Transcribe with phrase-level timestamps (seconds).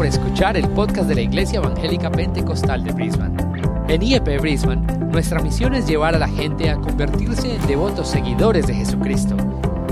[0.00, 3.36] por escuchar el podcast de la Iglesia Evangélica Pentecostal de Brisbane.
[3.86, 4.80] En IEP Brisbane,
[5.12, 9.36] nuestra misión es llevar a la gente a convertirse en devotos seguidores de Jesucristo.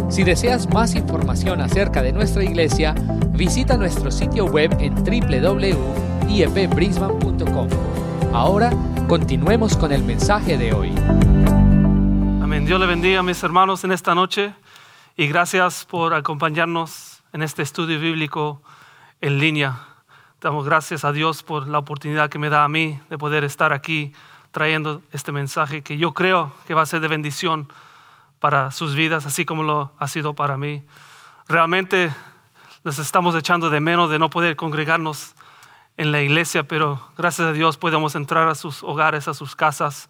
[0.08, 2.94] Si deseas más información acerca de nuestra iglesia,
[3.32, 7.68] visita nuestro sitio web en www.iepbrisbane.com.
[8.32, 8.72] Ahora,
[9.09, 10.95] continuemos con el mensaje de hoy.
[12.40, 12.64] Amén.
[12.64, 14.54] Dios le bendiga a mis hermanos en esta noche
[15.18, 18.62] y gracias por acompañarnos en este estudio bíblico
[19.20, 19.84] en línea.
[20.40, 23.72] Damos gracias a Dios por la oportunidad que me da a mí de poder estar
[23.72, 24.12] aquí
[24.52, 27.66] trayendo este mensaje que yo creo que va a ser de bendición
[28.38, 30.84] para sus vidas, así como lo ha sido para mí.
[31.48, 32.14] Realmente
[32.84, 35.34] nos estamos echando de menos de no poder congregarnos
[35.97, 40.08] en la iglesia, pero gracias a Dios podemos entrar a sus hogares, a sus casas,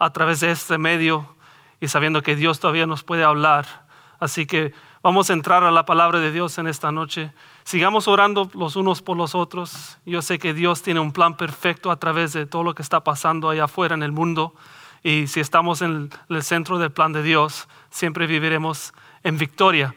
[0.00, 1.36] a través de este medio
[1.80, 3.86] y sabiendo que Dios todavía nos puede hablar.
[4.18, 7.32] Así que vamos a entrar a la palabra de Dios en esta noche.
[7.64, 9.98] Sigamos orando los unos por los otros.
[10.06, 13.02] Yo sé que Dios tiene un plan perfecto a través de todo lo que está
[13.02, 14.54] pasando allá afuera en el mundo.
[15.02, 18.94] Y si estamos en el centro del plan de Dios, siempre viviremos
[19.24, 19.94] en victoria.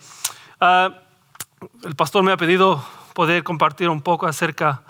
[0.60, 0.90] Ah,
[1.84, 4.82] el pastor me ha pedido poder compartir un poco acerca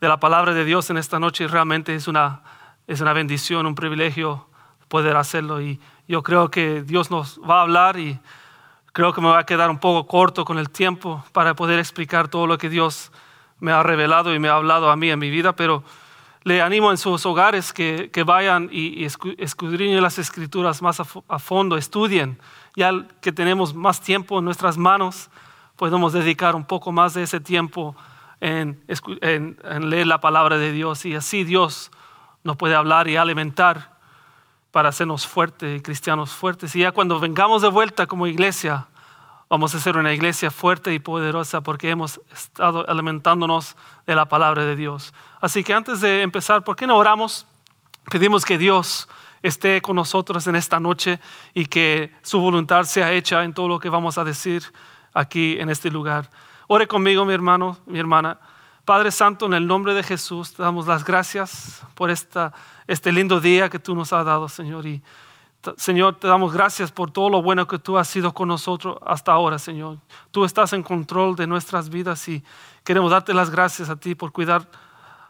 [0.00, 2.42] de la palabra de Dios en esta noche y realmente es una,
[2.86, 4.46] es una bendición, un privilegio
[4.86, 5.60] poder hacerlo.
[5.60, 8.18] Y yo creo que Dios nos va a hablar y
[8.98, 12.26] Creo que me va a quedar un poco corto con el tiempo para poder explicar
[12.26, 13.12] todo lo que Dios
[13.60, 15.84] me ha revelado y me ha hablado a mí en mi vida, pero
[16.42, 22.40] le animo en sus hogares que, vayan y, escudriñen las escrituras más a, fondo, estudien.
[22.74, 25.30] Ya que tenemos más tiempo en nuestras manos,
[25.76, 27.94] podemos dedicar un poco más de ese tiempo
[28.40, 28.82] en
[29.80, 31.92] leer la palabra de Dios y así Dios
[32.42, 33.96] nos puede hablar y alimentar
[34.78, 36.76] para hacernos fuertes cristianos fuertes.
[36.76, 38.86] Y ya cuando vengamos de vuelta como iglesia,
[39.50, 43.74] vamos a ser una iglesia fuerte y poderosa porque hemos estado alimentándonos
[44.06, 45.12] de la palabra de Dios.
[45.40, 47.44] Así que antes de empezar, ¿por qué no oramos?
[48.08, 49.08] Pedimos que Dios
[49.42, 51.18] esté con nosotros en esta noche
[51.54, 54.62] y que su voluntad sea hecha en todo lo que vamos a decir
[55.12, 56.30] aquí en este lugar.
[56.68, 58.38] Ore conmigo, mi hermano, mi hermana.
[58.84, 62.54] Padre Santo, en el nombre de Jesús, te damos las gracias por esta
[62.88, 64.84] este lindo día que tú nos has dado, Señor.
[64.86, 65.00] Y
[65.76, 69.30] Señor, te damos gracias por todo lo bueno que tú has sido con nosotros hasta
[69.30, 69.98] ahora, Señor.
[70.32, 72.42] Tú estás en control de nuestras vidas y
[72.82, 74.68] queremos darte las gracias a ti por cuidar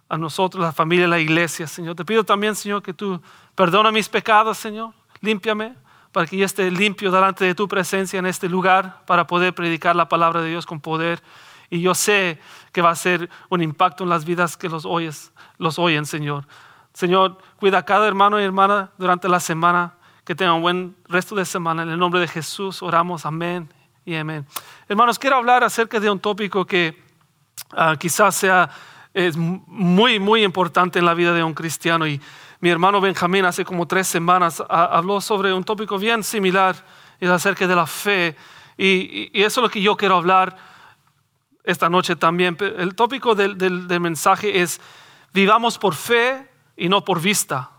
[0.08, 1.96] a nosotros, la familia, la iglesia, Señor.
[1.96, 3.20] Te pido también, Señor, que tú
[3.54, 4.94] perdona mis pecados, Señor.
[5.20, 5.74] Límpiame
[6.12, 9.96] para que yo esté limpio delante de tu presencia en este lugar para poder predicar
[9.96, 11.22] la palabra de Dios con poder.
[11.70, 12.38] Y yo sé
[12.72, 16.46] que va a ser un impacto en las vidas que los oyes, los oyen, Señor.
[16.98, 19.94] Señor, cuida a cada hermano y hermana durante la semana,
[20.24, 21.84] que tengan un buen resto de semana.
[21.84, 23.72] En el nombre de Jesús oramos, amén
[24.04, 24.44] y amén.
[24.88, 27.00] Hermanos, quiero hablar acerca de un tópico que
[27.70, 28.68] ah, quizás sea
[29.36, 32.04] muy, muy importante en la vida de un cristiano.
[32.04, 32.20] Y
[32.58, 36.74] mi hermano Benjamín hace como tres semanas ah, habló sobre un tópico bien similar,
[37.20, 38.34] es acerca de la fe.
[38.76, 40.56] Y, eso es lo que yo quiero hablar
[41.62, 42.56] esta noche también.
[42.60, 44.80] El tópico del mensaje es,
[45.32, 47.70] vivamos por fe y no por vista.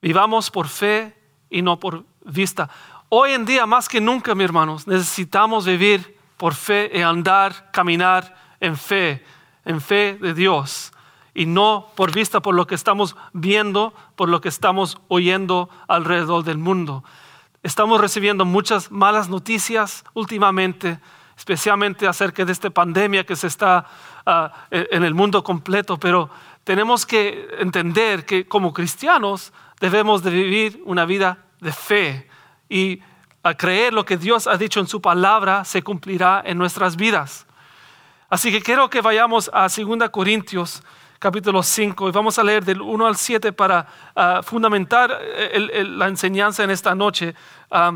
[0.00, 1.14] Vivamos por fe
[1.50, 2.68] y no por vista.
[3.10, 8.34] Hoy en día, más que nunca, mis hermanos, necesitamos vivir por fe y andar, caminar
[8.60, 9.24] en fe,
[9.64, 10.92] en fe de Dios.
[11.34, 16.44] Y no por vista, por lo que estamos viendo, por lo que estamos oyendo alrededor
[16.44, 17.04] del mundo.
[17.62, 20.98] Estamos recibiendo muchas malas noticias últimamente,
[21.36, 23.86] especialmente acerca de esta pandemia que se está
[24.24, 26.30] ah, en el mundo completo, pero
[26.68, 32.28] tenemos que entender que como cristianos debemos de vivir una vida de fe
[32.68, 33.00] y
[33.42, 37.46] a creer lo que Dios ha dicho en su palabra se cumplirá en nuestras vidas.
[38.28, 40.82] Así que quiero que vayamos a 2 Corintios
[41.18, 45.18] capítulo 5 y vamos a leer del 1 al 7 para ah, fundamentar
[45.54, 47.34] la enseñanza en esta noche.
[47.70, 47.92] Ah,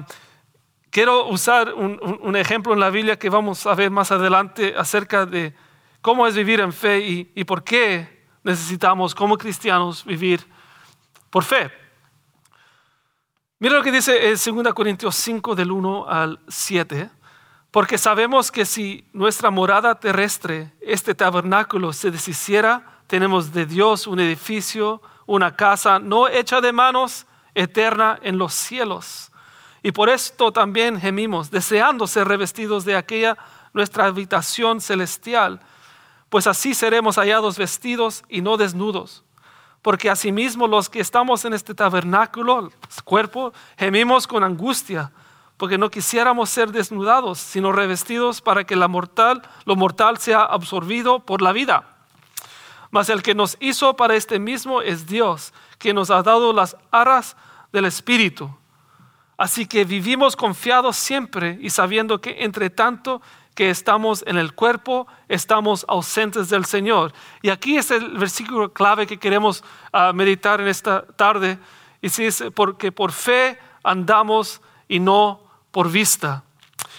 [0.88, 5.52] quiero usar un, ejemplo en la Biblia que vamos a ver más adelante acerca de
[6.00, 7.00] cómo es vivir en fe
[7.34, 10.46] y por qué necesitamos como cristianos vivir
[11.30, 11.70] por fe.
[13.58, 17.10] Mira lo que dice en 2 Corintios 5 del 1 al 7.
[17.70, 24.20] Porque sabemos que si nuestra morada terrestre, este tabernáculo, se deshiciera, tenemos de Dios un
[24.20, 29.30] edificio, una casa no hecha de manos, eterna en los cielos.
[29.82, 33.38] Y por esto también gemimos, deseando ser revestidos de aquella
[33.72, 35.60] nuestra habitación celestial
[36.32, 39.22] pues así seremos hallados vestidos y no desnudos.
[39.82, 42.72] Porque asimismo los que estamos en este tabernáculo,
[43.04, 45.12] cuerpo, gemimos con angustia
[45.58, 51.20] porque no quisiéramos ser desnudados, sino revestidos para que la mortal, lo mortal sea absorbido
[51.20, 51.98] por la vida.
[52.90, 56.78] Mas el que nos hizo para este mismo es Dios, que nos ha dado las
[56.90, 57.36] aras
[57.74, 58.50] del Espíritu.
[59.36, 63.20] Así que vivimos confiados siempre y sabiendo que entre tanto
[63.54, 67.12] que estamos en el cuerpo, estamos ausentes del Señor.
[67.42, 69.62] Y aquí es el versículo clave que queremos
[69.92, 71.58] ah, meditar en esta tarde.
[72.00, 75.40] Y dice, porque por fe andamos y no
[75.70, 76.44] por vista.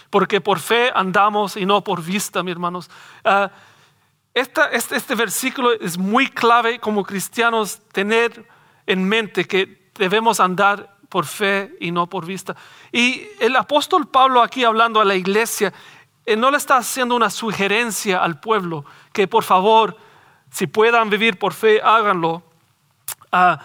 [0.10, 2.90] Porque por fe andamos y no por vista, mis hermanos.
[3.24, 3.52] Ah,
[4.34, 8.48] este, este versículo es muy clave como cristianos tener
[8.86, 12.56] en mente que debemos andar por fe y no por vista.
[12.92, 15.72] Y el apóstol Pablo aquí hablando a la iglesia,
[16.26, 19.98] él no le está haciendo una sugerencia al pueblo que por favor,
[20.52, 22.44] si puedan vivir por fe, háganlo.
[23.32, 23.60] Ah,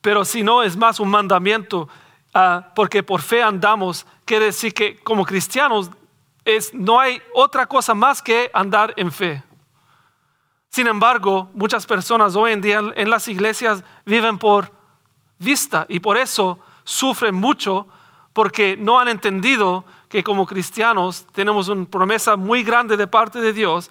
[0.00, 1.88] pero si no, es más un mandamiento,
[2.34, 5.90] ah, porque por fe andamos, quiere decir que como cristianos
[6.72, 9.42] no hay otra cosa más que andar en fe.
[10.70, 14.72] Sin embargo, muchas personas hoy en día en las iglesias viven por
[15.38, 17.86] vista y por eso sufren mucho
[18.32, 23.52] porque no han entendido que como cristianos tenemos una promesa muy grande de parte de
[23.52, 23.90] Dios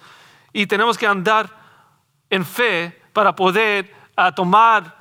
[0.52, 1.56] y tenemos que andar
[2.30, 4.96] en fe para poder ah, tomar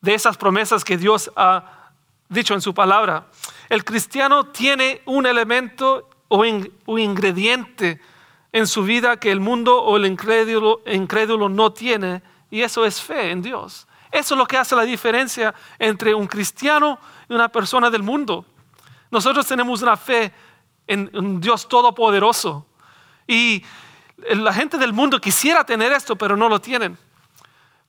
[0.00, 1.90] de esas promesas que Dios ha
[2.28, 3.26] dicho en su palabra.
[3.68, 8.00] El cristiano tiene un elemento o un ingrediente
[8.52, 13.00] en su vida que el mundo o el incrédulo, incrédulo no tiene, y eso es
[13.02, 13.86] fe en Dios.
[14.10, 16.98] Eso es lo que hace la diferencia entre un cristiano
[17.28, 18.46] y una persona del mundo.
[19.10, 20.32] Nosotros tenemos una fe
[20.86, 22.66] en un Dios todopoderoso.
[23.26, 23.64] Y
[24.16, 26.98] la gente del mundo quisiera tener esto, pero no lo tienen.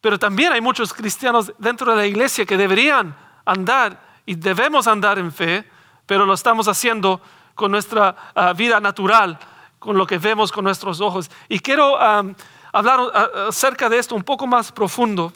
[0.02, 3.16] Pero también hay muchos cristianos dentro de la iglesia que deberían
[3.46, 5.70] andar y debemos andar en fe,
[6.06, 7.22] pero lo estamos haciendo
[7.56, 9.40] con nuestra ah, vida natural
[9.80, 11.30] con lo que vemos con nuestros ojos.
[11.48, 13.00] Y quiero hablar
[13.48, 15.32] acerca de esto un poco más profundo.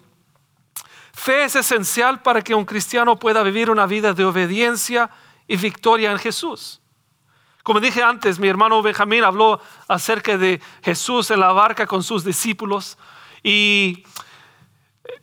[1.14, 5.10] Fe es esencial para que un cristiano pueda vivir una vida de obediencia
[5.48, 6.81] y victoria en Jesús.
[7.64, 12.24] Como dije antes, mi hermano Benjamín habló acerca de Jesús en la barca con sus
[12.24, 12.98] discípulos
[13.44, 14.04] y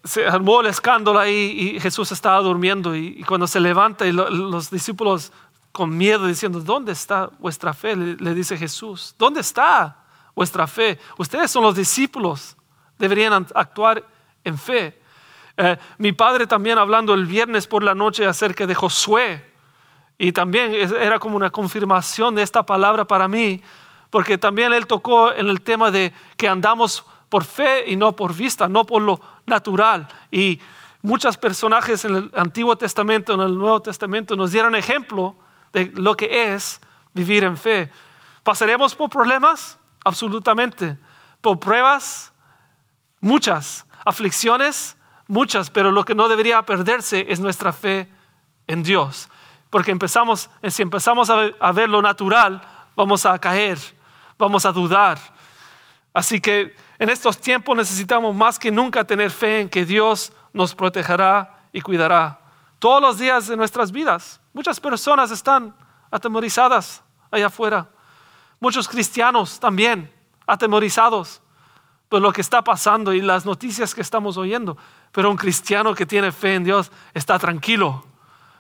[0.05, 4.71] se armó el escándalo ahí y Jesús estaba durmiendo y, cuando se levanta y los
[4.71, 5.33] discípulos
[5.73, 7.95] con miedo diciendo, ¿dónde está vuestra fe?
[7.97, 10.05] Le, dice Jesús, ¿dónde está
[10.35, 10.99] vuestra fe?
[11.19, 12.57] Ustedes son los discípulos,
[12.99, 14.05] deberían actuar
[14.45, 15.01] en fe.
[15.57, 19.48] Eh, mi padre también hablando el viernes por la noche acerca de Josué,
[20.19, 23.63] y también era como una confirmación de esta palabra para mí,
[24.11, 28.35] porque también él tocó en el tema de que andamos por fe y no por
[28.35, 30.09] vista, no por lo natural.
[30.33, 30.61] Y
[31.03, 35.37] muchos personajes en el Antiguo Testamento, en el Nuevo Testamento, nos dieron ejemplo
[35.73, 36.81] de lo que es
[37.15, 37.91] vivir en fe.
[38.43, 39.79] ¿Pasaremos por problemas?
[40.05, 40.99] Absolutamente.
[41.41, 42.33] ¿Por pruebas?
[43.21, 43.87] Muchas.
[44.05, 44.97] ¿Aflicciones?
[45.29, 45.71] Muchas.
[45.71, 48.09] Pero lo que no debería perderse es nuestra fe
[48.67, 49.29] en Dios.
[49.71, 52.61] Porque empezamos, si empezamos a ver, lo natural,
[52.97, 53.79] vamos a caer,
[54.39, 55.19] vamos a dudar.
[56.15, 60.75] Así que en estos tiempos necesitamos más que nunca tener fe en que Dios nos
[60.75, 62.41] protegerá y cuidará
[62.79, 64.41] todos los días de nuestras vidas.
[64.53, 65.75] Muchas personas están
[66.11, 67.89] atemorizadas allá afuera.
[68.61, 70.13] Muchos cristianos también
[70.47, 71.43] atemorizados
[72.09, 74.77] por lo que está pasando y las noticias que estamos oyendo.
[75.13, 78.05] Pero un cristiano que tiene fe en Dios está tranquilo,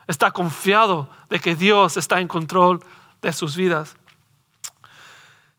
[0.08, 2.80] está confiado de que Dios está en control
[3.22, 3.96] de sus vidas.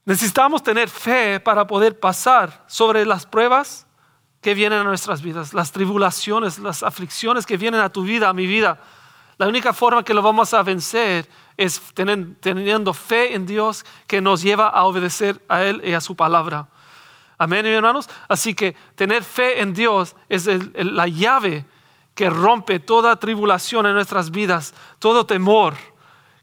[0.04, 3.88] Necesitamos tener fe para poder pasar sobre las pruebas
[4.42, 8.34] que vienen a nuestras vidas, las tribulaciones, las aflicciones que vienen a tu vida, a
[8.34, 8.82] mi vida
[9.40, 11.26] la única forma que lo vamos a vencer
[11.56, 16.14] es teniendo fe en Dios que nos lleva a obedecer a Él y a su
[16.14, 16.68] palabra.
[17.38, 18.10] Amén, hermanos.
[18.28, 21.66] Así que tener fe en Dios es la llave
[22.20, 25.74] que rompe toda tribulación en nuestras vidas, todo temor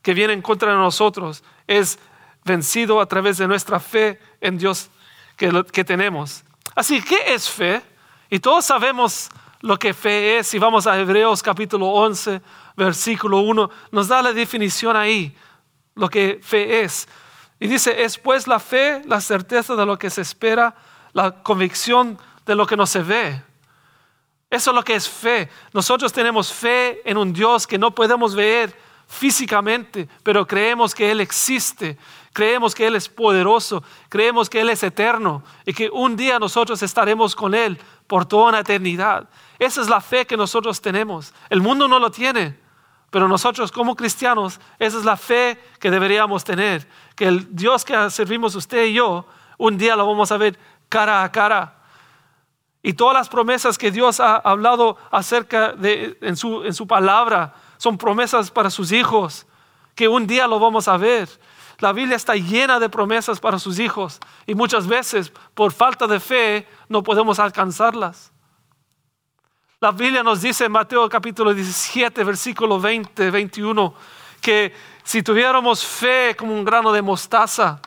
[0.00, 1.98] que viene en contra de nosotros es
[2.46, 4.88] vencido a través de nuestra fe en Dios
[5.36, 6.44] que, tenemos.
[6.74, 7.82] Así, ¿qué es fe?
[8.30, 9.28] Y todos sabemos
[9.60, 10.46] lo que fe es.
[10.46, 12.40] Si vamos a Hebreos capítulo 11,
[12.74, 15.36] versículo 1, nos da la definición ahí,
[15.94, 17.06] lo que fe es.
[17.60, 20.74] Y dice, es pues la fe, la certeza de lo que se espera,
[21.12, 23.42] la convicción de lo que no se ve.
[24.48, 25.48] Eso es lo que es fe.
[25.72, 28.76] Nosotros tenemos fe en un Dios que no podemos ver
[29.08, 31.96] físicamente, pero creemos que Él existe,
[32.32, 36.82] creemos que Él es poderoso, creemos que Él es eterno y que un día nosotros
[36.82, 39.28] estaremos con Él por toda una eternidad.
[39.58, 41.32] Esa es la fe que nosotros tenemos.
[41.48, 42.58] El mundo no lo tiene
[43.10, 48.10] Pero nosotros como cristianos, esa es la fe que deberíamos tener, que el Dios que
[48.10, 49.26] servimos usted y yo,
[49.58, 51.76] un día lo vamos a ver cara a cara.
[52.82, 57.54] Y todas las promesas que Dios ha hablado acerca de en su, en su palabra
[57.78, 59.46] son promesas para sus hijos,
[59.94, 61.28] que un día lo vamos a ver.
[61.78, 66.20] La Biblia está llena de promesas para sus hijos y muchas veces por falta de
[66.20, 68.32] fe no podemos alcanzarlas.
[69.78, 73.94] La Biblia nos dice en Mateo capítulo 17, versículo 20, 21,
[74.40, 74.72] que
[75.04, 77.78] si tuviéramos fe como un grano de mostaza,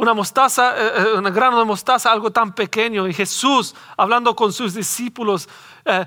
[0.00, 4.50] una mostaza, eh, eh, un grano de mostaza, algo tan pequeño, y Jesús hablando con
[4.50, 5.46] sus discípulos,
[5.84, 6.06] eh,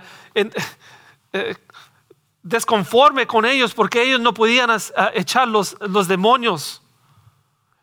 [2.42, 4.72] desconforme con ellos porque ellos no podían
[5.14, 6.82] echar los, los demonios.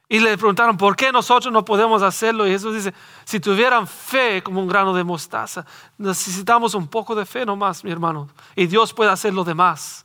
[0.08, 2.44] Y le preguntaron, ¿por qué nosotros no podemos hacerlo?
[2.44, 2.92] Y Jesús dice,
[3.24, 5.64] si tuvieran fe como un grano de mostaza,
[5.96, 8.28] necesitamos un poco de fe nomás, mi hermano.
[8.56, 10.04] Y Dios puede hacer lo demás.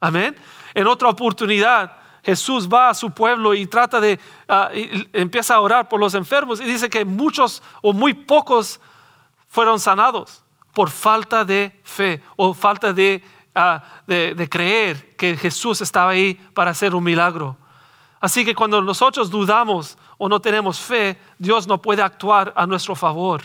[0.00, 0.36] Amén.
[0.74, 4.70] En otra oportunidad, Jesús va a su pueblo y trata de, ah,
[5.12, 8.80] empieza a orar por los enfermos y dice que muchos o muy pocos
[9.48, 13.22] fueron sanados por falta de fe o falta de,
[13.54, 17.56] ah, de creer que Jesús estaba ahí para hacer un milagro.
[18.20, 22.96] Así que cuando nosotros dudamos o no tenemos fe, Dios no puede actuar a nuestro
[22.96, 23.42] favor.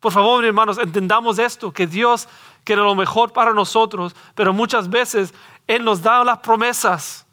[0.00, 2.26] Por favor, hermanos, entendamos esto, que Dios
[2.64, 5.34] quiere lo mejor para nosotros, pero muchas veces
[5.66, 7.23] Él nos da las promesas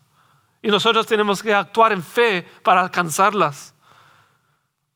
[0.62, 3.74] y nosotros tenemos que actuar en fe para alcanzarlas.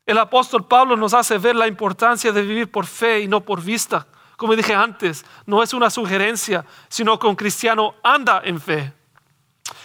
[0.06, 3.64] El apóstol Pablo nos hace ver la importancia de vivir por fe y no por
[3.64, 4.06] vista.
[4.38, 8.94] Como dije antes, no es una sugerencia, sino que un cristiano anda en fe.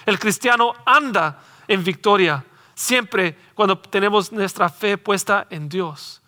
[0.04, 2.44] El cristiano anda en victoria,
[2.74, 6.20] siempre cuando tenemos nuestra fe puesta en Dios.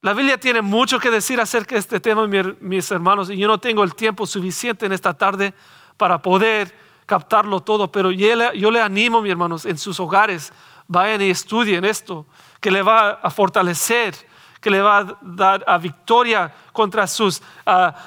[0.00, 2.26] La Biblia tiene mucho que decir acerca de este tema,
[2.60, 5.54] mis hermanos, y yo no tengo el tiempo suficiente en esta tarde
[5.96, 10.52] para poder captarlo todo, pero yo le, animo, mis hermanos, en sus hogares,
[10.88, 12.26] vayan y estudien esto,
[12.60, 14.14] que le va a fortalecer,
[14.60, 17.42] que le va a dar a victoria contra sus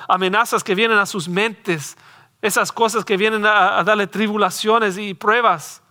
[0.08, 1.98] amenazas que vienen a sus mentes,
[2.42, 5.82] esas cosas que vienen a darle tribulaciones y pruebas.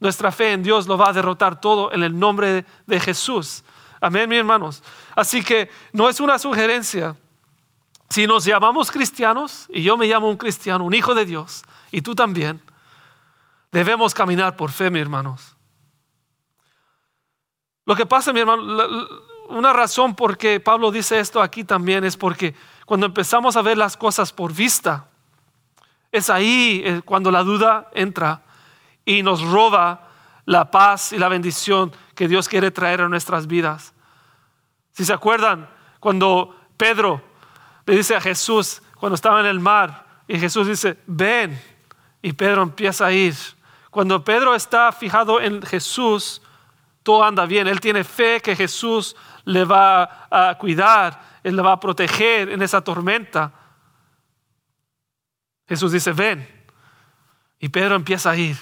[0.00, 3.64] Nuestra fe en Dios lo va a derrotar todo en el nombre de Jesús.
[4.00, 4.82] Amén, mis hermanos.
[5.14, 7.16] Así que no es una sugerencia.
[8.08, 12.02] Si nos llamamos cristianos, y yo me llamo un cristiano, un hijo de Dios, y
[12.02, 12.62] tú también,
[13.72, 15.56] debemos caminar por fe, mis hermanos.
[17.84, 19.06] Lo que pasa, mi hermano,
[19.48, 22.54] una razón por que Pablo dice esto aquí también es porque
[22.84, 25.08] cuando empezamos a ver las cosas por vista,
[26.12, 28.42] es ahí eh, cuando la duda entra
[29.04, 30.08] y nos roba
[30.44, 33.94] la paz y la bendición que Dios quiere traer a nuestras vidas.
[34.92, 35.68] Si se acuerdan,
[36.00, 37.22] cuando Pedro
[37.86, 41.58] le dice a Jesús, cuando estaba en el mar, y Jesús dice, ven,
[42.22, 43.34] y Pedro empieza a ir.
[43.90, 46.42] Cuando Pedro está fijado en Jesús,
[47.02, 47.66] todo anda bien.
[47.66, 52.62] Él tiene fe que Jesús le va a cuidar, Él le va a proteger en
[52.62, 53.52] esa tormenta.
[55.66, 56.46] Jesús dice, ven.
[57.58, 58.56] Y Pedro empieza a ir.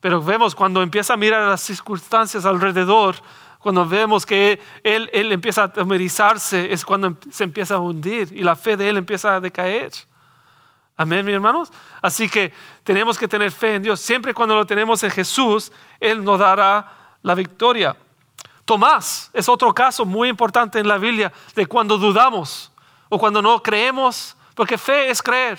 [0.00, 3.16] Pero vemos cuando empieza a mirar las circunstancias alrededor,
[3.58, 8.42] cuando vemos que él, él empieza a temerizarse, es cuando se empieza a hundir y
[8.42, 9.90] la fe de él empieza a decaer.
[10.96, 11.72] Amén, mis hermanos.
[12.00, 12.52] Así que
[12.84, 14.00] tenemos que tener fe en Dios.
[14.00, 17.96] Siempre cuando lo tenemos en Jesús, Él nos dará la victoria.
[18.64, 22.72] Tomás es otro caso muy importante en la Biblia de cuando dudamos
[23.08, 25.58] o cuando no creemos, porque fe es creer.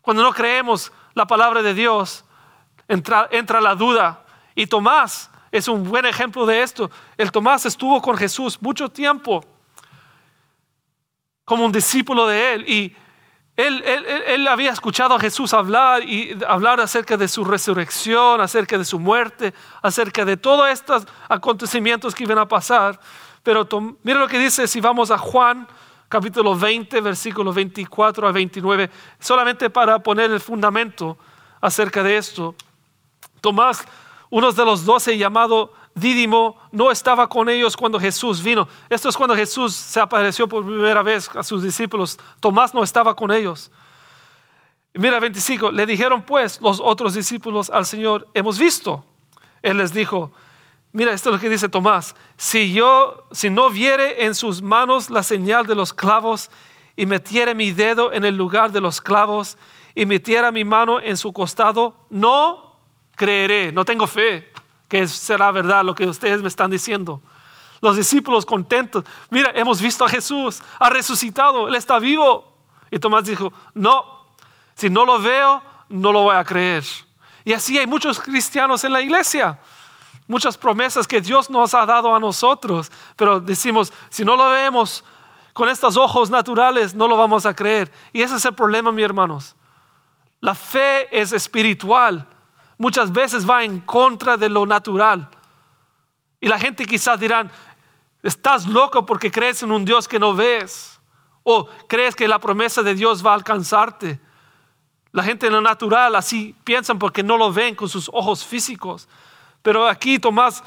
[0.00, 2.24] Cuando no creemos la palabra de Dios,
[2.88, 4.24] entra, la duda.
[4.54, 6.90] Y Tomás es un buen ejemplo de esto.
[7.16, 9.44] El Tomás estuvo con Jesús mucho tiempo
[11.44, 12.96] como un discípulo de él y
[13.56, 18.84] él, él, había escuchado a Jesús hablar y hablar acerca de su resurrección, acerca de
[18.84, 22.98] su muerte, acerca de todos estos acontecimientos que iban a pasar.
[23.42, 23.68] Pero
[24.02, 25.68] mira lo que dice si vamos a Juan
[26.08, 31.16] capítulo 20, versículos 24 a 29, solamente para poner el fundamento
[31.60, 32.54] acerca de esto.
[33.40, 33.84] Tomás,
[34.28, 38.66] uno de los doce llamado Dídimo, no estaba con ellos cuando Jesús vino.
[38.88, 42.18] Esto es cuando Jesús se apareció por primera vez a sus discípulos.
[42.40, 43.70] Tomás no estaba con ellos.
[44.94, 49.04] Mira 25, le dijeron pues los otros discípulos al Señor, hemos visto.
[49.60, 50.32] Él les dijo,
[50.92, 55.08] mira, esto es lo que dice Tomás, si yo, si no viere en sus manos
[55.08, 56.50] la señal de los clavos
[56.96, 59.56] y metiere mi dedo en el lugar de los clavos
[59.94, 62.76] y metiera mi mano en su costado, no
[63.14, 64.51] creeré, no tengo fe
[64.92, 67.22] que será verdad lo que ustedes me están diciendo.
[67.80, 72.52] Los discípulos contentos, mira, hemos visto a Jesús, ha resucitado, Él está vivo.
[72.90, 74.04] Y Tomás dijo, no,
[74.74, 76.84] si no lo veo, no lo voy a creer.
[77.42, 79.58] Y así hay muchos cristianos en la iglesia.
[80.28, 82.92] Muchas promesas que Dios nos ha dado a nosotros.
[83.16, 85.02] Pero decimos, si no lo vemos
[85.54, 87.90] con estos ojos naturales, no lo vamos a creer.
[88.12, 89.56] Y ese es el problema, mis hermanos.
[90.42, 92.28] La fe es espiritual.
[92.78, 95.28] Muchas veces va en contra de lo natural.
[96.40, 97.50] Y la gente quizás dirán,
[98.22, 101.00] estás loco porque crees en un Dios que no ves.
[101.44, 104.20] O crees que la promesa de Dios va a alcanzarte.
[105.12, 109.08] La gente en lo natural así piensan porque no lo ven con sus ojos físicos.
[109.62, 110.64] Pero aquí Tomás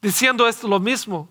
[0.00, 1.28] diciendo esto lo mismo.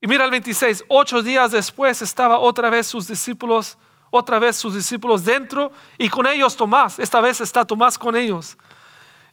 [0.00, 3.76] Y mira el 26, ocho días después estaba otra vez sus discípulos,
[4.10, 6.98] otra vez sus discípulos dentro y con ellos Tomás.
[6.98, 8.56] Esta vez está Tomás con ellos.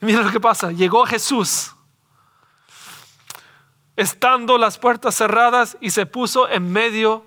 [0.01, 1.75] mira lo que pasa, llegó Jesús
[3.95, 7.25] estando las puertas cerradas y se puso en medio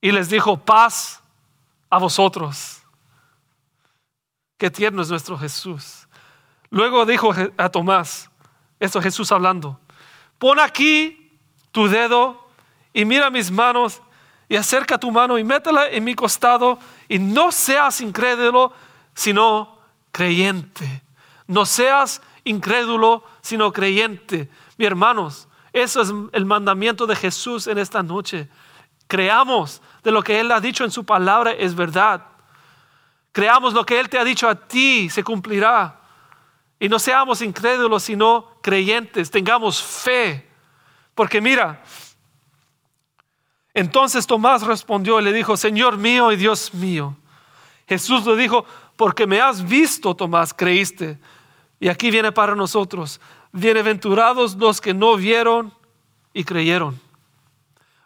[0.00, 1.22] y les dijo, paz
[1.90, 2.82] a vosotros.
[4.58, 6.08] Qué tierno es nuestro Jesús.
[6.70, 8.30] Luego dijo a Tomás,
[8.80, 9.78] esto Jesús hablando,
[10.38, 11.38] pon aquí
[11.70, 12.48] tu dedo
[12.92, 14.02] y mira mis manos
[14.48, 18.72] y acerca tu mano y métela en mi costado y no seas incrédulo,
[19.14, 19.78] sino
[20.12, 21.02] creyente.
[21.46, 24.48] No seas incrédulo, sino creyente.
[24.76, 28.48] Mi hermanos, eso es el mandamiento de Jesús en esta noche.
[29.08, 32.22] Creamos de lo que Él ha dicho en su palabra es verdad.
[33.32, 36.00] Creamos lo que Él te ha dicho a ti se cumplirá.
[36.78, 39.30] Y no seamos incrédulos, sino creyentes.
[39.30, 40.48] Tengamos fe.
[41.14, 41.82] Porque mira,
[43.76, 47.14] entonces Tomás respondió y le dijo, Señor mío y Dios mío.
[47.86, 48.64] Jesús le dijo,
[48.96, 51.18] porque me has visto, Tomás, creíste.
[51.78, 53.20] Y aquí viene para nosotros.
[53.52, 55.74] Bienaventurados los que no vieron
[56.32, 56.98] y creyeron.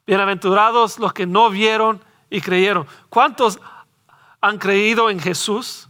[0.09, 2.85] Bienaventurados los que no vieron y creyeron.
[3.09, 3.61] ¿Cuántos
[4.41, 5.89] han creído en Jesús?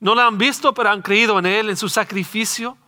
[0.00, 2.78] No lo han visto, pero han creído en Él, en su sacrificio.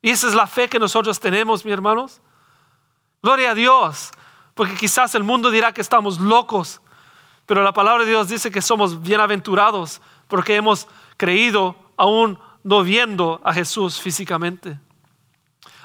[0.00, 2.20] Y esa es la fe que nosotros tenemos, mis hermanos.
[3.20, 4.12] Gloria a Dios,
[4.54, 6.80] porque quizás el mundo dirá que estamos locos,
[7.46, 13.40] pero la palabra de Dios dice que somos bienaventurados porque hemos creído aún no viendo
[13.44, 14.78] a Jesús físicamente.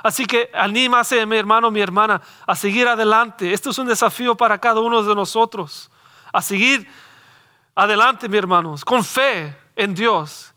[0.01, 3.51] Así que anímase, mi hermano, mi hermana, a seguir adelante.
[3.51, 5.91] Esto es un desafío para cada uno de nosotros.
[6.31, 6.89] A seguir
[7.75, 10.53] adelante, mi hermanos, con fe en Dios,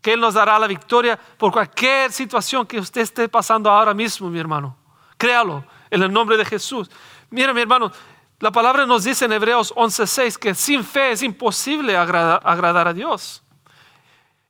[0.00, 4.30] que Él nos dará la victoria por cualquier situación que usted esté pasando ahora mismo,
[4.30, 4.76] mi hermano.
[5.18, 6.90] Créalo en el nombre de Jesús.
[7.30, 7.92] Mira, mi hermano,
[8.38, 12.92] la palabra nos dice en Hebreos 11:6 que sin fe es imposible agradar, agradar a
[12.92, 13.42] Dios.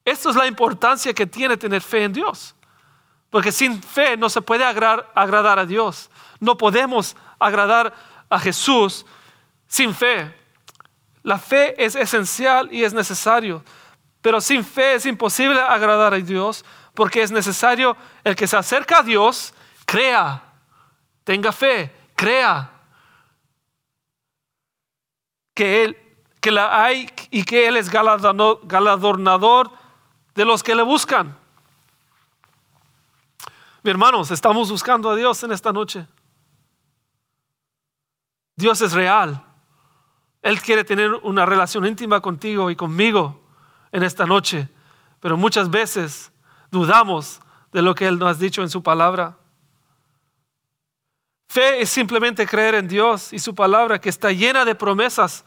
[0.05, 2.55] Esto es la importancia que tiene tener fe en Dios.
[3.31, 6.11] Porque sin fe no se puede agradar, a Dios.
[6.41, 7.95] No podemos agradar
[8.31, 9.05] a Jesús
[9.67, 10.35] sin fe.
[11.23, 13.63] La fe es esencial y es necesario.
[14.23, 16.65] Pero sin fe es imposible agradar a Dios
[16.95, 19.53] porque es necesario el que se acerca a Dios,
[19.85, 20.43] crea,
[21.23, 22.71] tenga fe, crea
[25.55, 25.97] que Él,
[26.41, 29.71] que la hay y que Él es galardonador
[30.35, 31.39] de los que le buscan
[33.91, 36.07] hermanos, estamos buscando a Dios en esta noche.
[38.57, 39.45] Dios es real.
[40.43, 43.41] Él quiere tener una relación íntima contigo y conmigo
[43.93, 44.69] en esta noche,
[45.21, 46.33] pero muchas veces
[46.71, 47.41] dudamos
[47.73, 49.37] de lo que Él nos ha dicho en su palabra.
[51.49, 55.45] Fe es simplemente creer en Dios y su palabra que está llena de promesas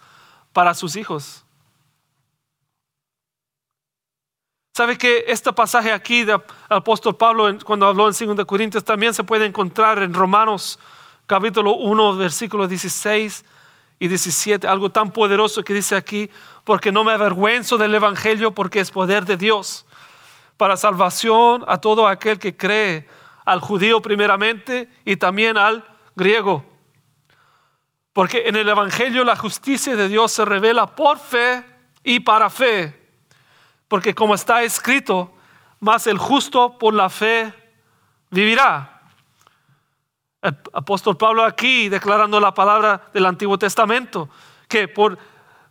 [0.52, 1.46] para sus hijos.
[4.74, 9.24] ¿Sabe que este pasaje aquí del apóstol Pablo cuando habló en 2 Corintios también se
[9.24, 10.80] puede encontrar en Romanos
[11.28, 13.46] capítulo 1 versículos 16
[14.00, 16.30] y 17, algo tan poderoso que dice aquí,
[16.64, 19.86] porque no me avergüenzo del Evangelio porque es poder de Dios
[20.58, 23.08] para salvación a todo aquel que cree,
[23.46, 26.66] al judío primeramente y también al griego.
[28.14, 31.64] Porque en el Evangelio la justicia de Dios se revela por fe
[32.04, 33.02] y para fe
[33.92, 35.34] porque como está escrito,
[35.82, 37.54] más el justo por la fe
[38.30, 39.02] vivirá.
[40.42, 44.30] El apóstol Pablo aquí declarando la palabra del Antiguo Testamento,
[44.70, 45.18] que por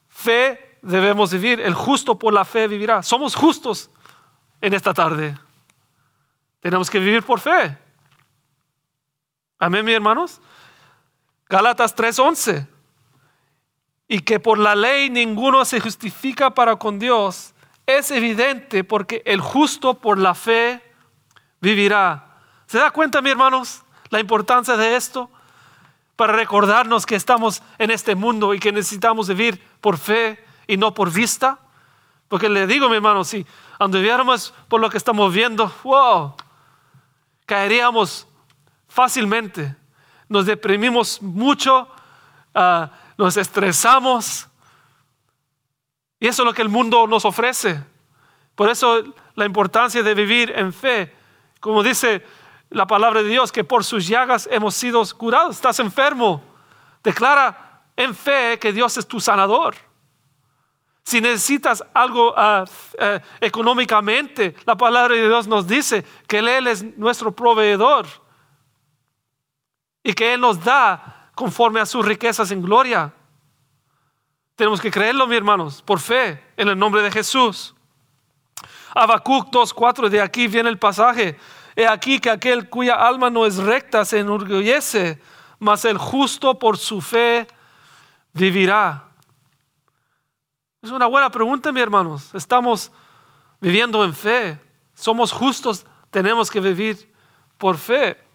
[0.07, 3.03] fe debemos vivir, el justo por la fe vivirá.
[3.03, 3.90] Somos justos
[4.61, 5.38] en esta tarde.
[6.61, 7.79] Tenemos que vivir por fe.
[9.62, 10.40] Amén, mis hermanos.
[11.46, 12.66] Gálatas 3:11.
[14.09, 17.55] Y que por la ley ninguno se justifica para con Dios
[17.87, 20.83] es evidente porque el justo por la fe
[21.61, 22.38] vivirá.
[22.66, 25.31] ¿Se da cuenta, mis hermanos, la importancia de esto?
[26.16, 30.94] Para recordarnos que estamos en este mundo y que necesitamos vivir por fe y no
[30.94, 31.59] por vista.
[32.29, 33.44] Porque le digo, mi hermano, si
[33.79, 36.35] anduviéramos por lo que estamos viendo, wow,
[37.44, 38.27] caeríamos
[38.90, 39.74] fácilmente.
[40.29, 41.88] Nos deprimimos mucho,
[42.55, 44.46] ah, nos estresamos.
[46.18, 47.83] Y eso es lo que el mundo nos ofrece.
[48.55, 49.03] Por eso
[49.37, 51.14] la importancia de vivir en fe.
[51.61, 52.22] Como dice
[52.68, 55.57] la palabra de Dios, que por sus llagas hemos sido curados.
[55.57, 56.42] Estás enfermo.
[57.03, 59.74] Declara en fe que Dios es tu sanador.
[61.03, 62.64] Si necesitas algo ah,
[62.98, 68.07] eh, económicamente, la palabra de Dios nos dice que Él es nuestro proveedor
[70.02, 73.12] y que Él nos da conforme a sus riquezas en gloria.
[74.56, 77.74] Tenemos que creerlo, mis hermanos, por fe, en el nombre de Jesús.
[78.94, 81.38] Habacuc 2.4, de aquí viene el pasaje.
[81.76, 85.20] He aquí que aquel cuya alma no es recta se enorgullece,
[85.58, 87.46] mas el justo por su fe
[88.32, 89.04] vivirá.
[90.82, 92.34] Es una buena pregunta, mis hermanos.
[92.34, 92.90] Estamos
[93.60, 94.58] viviendo en fe.
[94.94, 97.12] Somos justos, tenemos que vivir
[97.56, 98.29] por fe.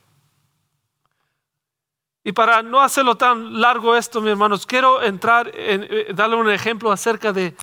[2.28, 6.50] Y para no hacerlo tan largo esto, mis hermanos, quiero entrar en eh, darle un
[6.50, 7.56] ejemplo acerca de,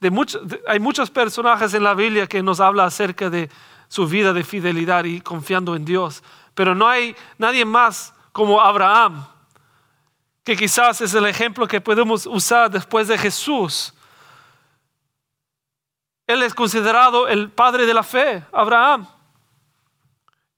[0.00, 3.48] de, muchos, hay muchos personajes en la Biblia que nos habla acerca de
[3.88, 6.22] su vida de fidelidad y confiando en Dios,
[6.54, 9.26] pero no hay nadie más como Abraham,
[10.44, 13.94] que quizás es el ejemplo que podemos usar después de Jesús.
[16.26, 19.08] Él es considerado el padre de la fe, Abraham.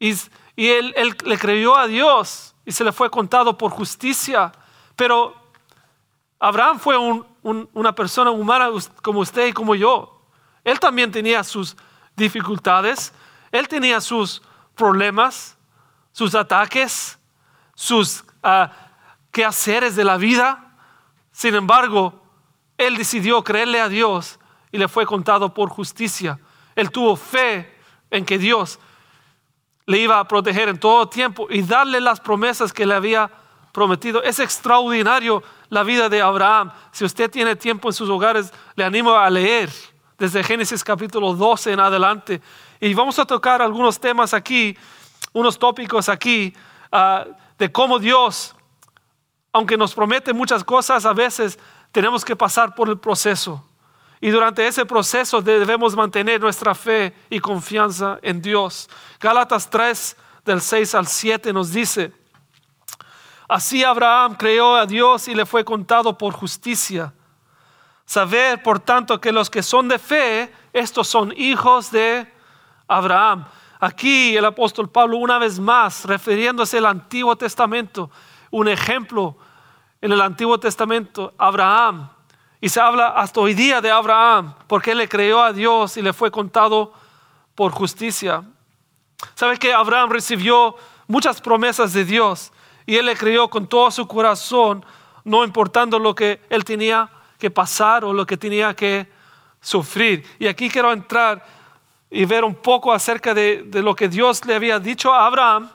[0.01, 0.13] Y,
[0.57, 0.93] y él
[1.25, 4.53] le creyó a Dios y se le fue contado por justicia.
[4.96, 5.35] Pero
[6.38, 6.96] Abraham fue
[7.42, 8.68] una persona humana
[9.03, 10.22] como usted y como yo.
[10.64, 11.77] Él también tenía sus
[12.16, 13.12] dificultades,
[13.51, 14.42] él tenía sus
[14.75, 15.57] problemas,
[16.12, 17.18] sus ataques,
[17.75, 18.68] sus uh,
[19.31, 20.77] quehaceres de la vida.
[21.33, 22.22] Sin embargo,
[22.77, 24.38] él decidió creerle a Dios
[24.70, 26.38] y le fue contado por justicia.
[26.75, 27.79] Él tuvo fe
[28.11, 28.79] en que Dios
[29.87, 33.31] le iba a proteger en todo tiempo y darle las promesas que le había
[33.73, 34.23] prometido.
[34.23, 36.71] Es extraordinario la vida de Abraham.
[36.92, 39.71] Si usted tiene tiempo en sus hogares, le animo a leer
[40.18, 42.40] desde Génesis capítulo 12 en adelante.
[42.81, 44.77] Y vamos a tocar algunos temas aquí,
[45.33, 46.55] unos tópicos aquí,
[46.92, 47.27] ah,
[47.59, 48.55] de cómo Dios,
[49.53, 51.59] aunque nos promete muchas cosas, a veces
[51.90, 53.64] tenemos que pasar por el proceso.
[54.23, 58.89] Y durante ese proceso debemos mantener nuestra fe y confianza en Dios.
[59.19, 62.13] Gálatas 3, del 6 al 7 nos dice,
[63.49, 67.13] así Abraham creyó a Dios y le fue contado por justicia.
[68.07, 72.33] Saber, por tanto, que los que son de fe, estos son hijos de
[72.87, 73.45] Abraham.
[73.81, 78.09] Aquí el apóstol Pablo una vez más, refiriéndose al Antiguo Testamento,
[78.53, 79.37] un ejemplo
[80.01, 82.09] en el Antiguo Testamento, Abraham
[82.62, 86.01] y se habla hasta hoy día de Abraham, porque él le creyó a Dios y
[86.01, 86.92] le fue contado
[87.57, 88.44] por justicia.
[89.35, 90.77] ¿Sabe que Abraham recibió
[91.09, 92.53] muchas promesas de Dios
[92.87, 94.87] y él le creyó con todo su corazón,
[95.25, 99.11] no importando lo que él tenía que pasar o lo que tenía que
[99.61, 100.25] sufrir?
[100.38, 101.44] Y aquí quiero entrar
[102.12, 105.68] y ver un poco acerca de, de lo que Dios le había dicho a Abraham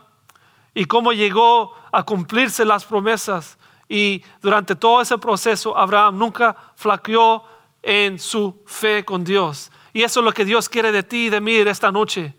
[0.74, 3.57] y cómo llegó a cumplirse las promesas
[3.90, 7.44] y durante todo ese proceso, Abraham nunca flaqueó
[7.82, 9.72] en su fe con Dios.
[9.94, 12.36] Y eso es lo que Dios quiere de ti y de mí esta noche.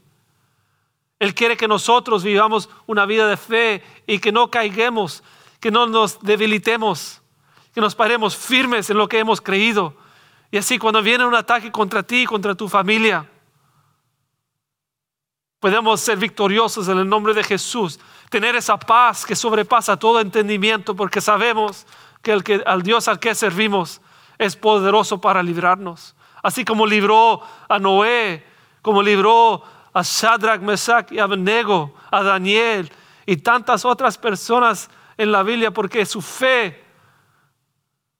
[1.18, 5.24] Él quiere que nosotros vivamos una vida de fe y que no caigamos,
[5.58, 7.20] que no nos debilitemos,
[7.74, 9.96] que nos paremos firmes en lo que hemos creído.
[10.50, 13.28] Y así cuando viene un ataque contra ti, contra tu familia,
[15.58, 17.98] podemos ser victoriosos en el nombre de Jesús,
[18.30, 21.86] tener esa paz que sobrepasa todo entendimiento, porque sabemos
[22.22, 24.00] que, el al Dios al que servimos
[24.38, 26.14] es poderoso para librarnos.
[26.42, 28.44] Así como libró a Noé,
[28.82, 29.62] como libró
[29.92, 32.90] a Shadrach, Mesach y Abednego, a Daniel
[33.26, 36.84] y tantas otras personas en la Biblia, porque su fe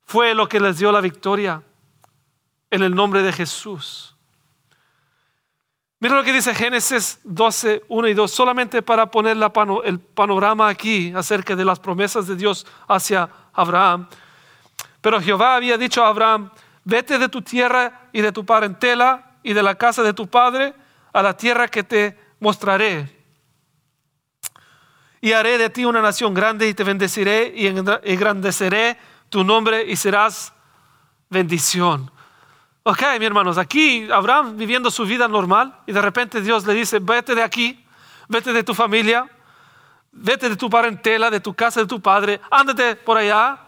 [0.04, 1.62] fue lo que les dio la victoria
[2.70, 4.17] en el nombre de Jesús.
[6.00, 9.36] Mira lo que dice Génesis 12, 1 y 2, solamente para poner
[9.84, 14.08] el panorama aquí acerca de las promesas de Dios hacia Abraham.
[15.00, 16.50] Pero Jehová había dicho a Abraham,
[16.84, 20.72] vete de tu tierra y de tu parentela y de la casa de tu padre
[21.12, 23.16] a la tierra que te mostraré.
[25.20, 28.96] Y haré de ti una nación grande y te bendeciré y engrandeceré
[29.30, 30.52] tu nombre y serás
[31.28, 32.12] bendición.
[32.90, 37.00] Ok, mi hermanos, aquí Abraham viviendo su vida normal y de repente Dios le dice,
[37.00, 37.84] vete de aquí,
[38.28, 39.28] vete de tu familia,
[40.10, 43.58] vete de tu parentela, de tu casa, de tu padre, ándate por allá,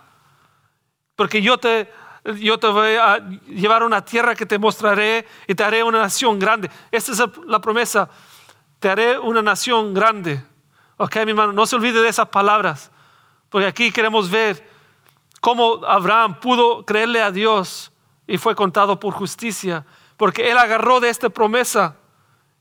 [1.17, 1.93] porque yo te
[2.39, 5.99] yo te voy a llevar a una tierra que te mostraré y te haré una
[5.99, 6.71] nación grande.
[6.91, 8.09] Esta es la promesa,
[8.79, 10.43] te haré una nación grande.
[10.97, 12.91] Ok, mi hermano, no se olvide de esas palabras,
[13.51, 14.67] porque aquí queremos ver
[15.43, 17.93] cómo Abraham pudo creerle a Dios
[18.31, 19.85] y fue contado por justicia,
[20.17, 21.97] porque él agarró de esta promesa,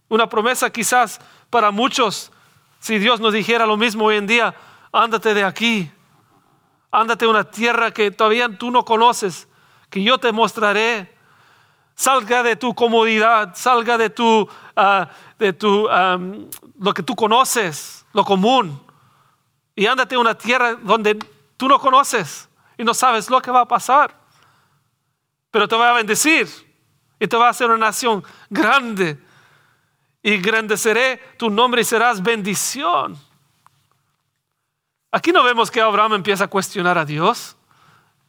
[0.08, 2.32] una promesa quizás para muchos,
[2.80, 4.56] si Dios nos dijera lo mismo hoy en día,
[4.92, 5.92] ándate de aquí,
[6.90, 9.48] ándate a una tierra que todavía tú no conoces,
[9.92, 11.16] que yo te mostraré.
[11.94, 15.88] Salga de tu comodidad, salga de tu, ah, de tu
[16.80, 18.82] lo que tú conoces, lo común,
[19.76, 21.20] y ándate a una tierra donde
[21.58, 24.19] tú no conoces y no sabes lo que va a pasar.
[25.52, 26.48] Pero te va a bendecir
[27.20, 29.18] y te va a hacer una nación grande.
[30.22, 33.18] Y grandeceré tu nombre y serás bendición.
[35.12, 37.56] Aquí no vemos que Abraham empieza a cuestionar a Dios.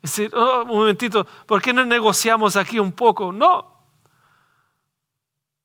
[0.00, 3.32] Decir, oh, un momentito, ¿por qué no negociamos aquí un poco?
[3.32, 3.70] No.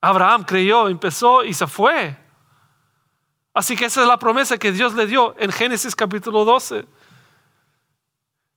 [0.02, 2.18] Abraham creyó, empezó y se fue.
[3.54, 6.86] Así que esa es la promesa que Dios le dio en Génesis capítulo 12.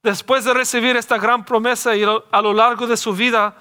[0.02, 3.56] Después de recibir esta gran promesa y a lo largo de su vida,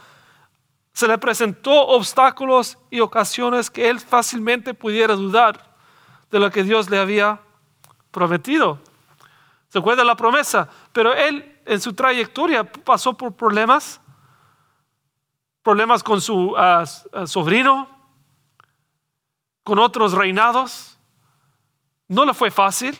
[0.93, 5.75] se le presentó obstáculos y ocasiones que él fácilmente pudiera dudar
[6.29, 7.39] de lo que Dios le había
[8.11, 8.79] prometido.
[9.69, 10.69] ¿Se acuerda la promesa?
[10.93, 13.99] Pero él en su trayectoria pasó por problemas,
[15.63, 17.89] problemas con su ah, ah, sobrino,
[19.63, 20.97] con otros reinados.
[22.07, 22.97] No le fue fácil.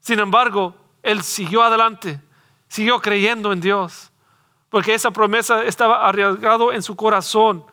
[0.00, 2.20] Sin embargo, él siguió adelante
[2.72, 4.10] siguió creyendo en Dios,
[4.70, 7.66] porque esa promesa estaba arriesgado en su corazón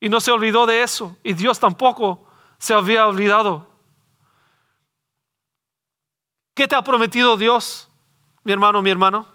[0.00, 3.68] y no se olvidó de eso, y Dios tampoco se había olvidado.
[6.54, 7.90] ¿Qué te ha prometido Dios,
[8.42, 9.26] mi hermano, mi hermano?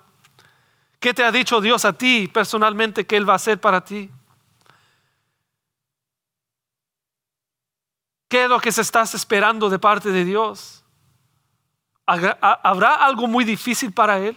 [0.99, 4.09] ¿Qué te ha dicho Dios a ti personalmente que Él va a hacer para ti?
[8.27, 10.78] ¿Qué es lo que se estás esperando de parte de Dios?
[12.09, 14.35] ¿Habrá algo muy difícil para Él?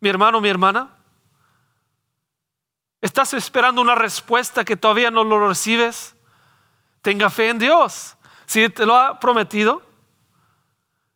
[0.00, 0.90] Mi hermano, mi hermana.
[3.00, 6.14] ¿Estás esperando una respuesta que todavía no lo recibes?
[7.00, 8.16] Tenga fe en Dios.
[8.44, 9.82] Si te lo ha prometido.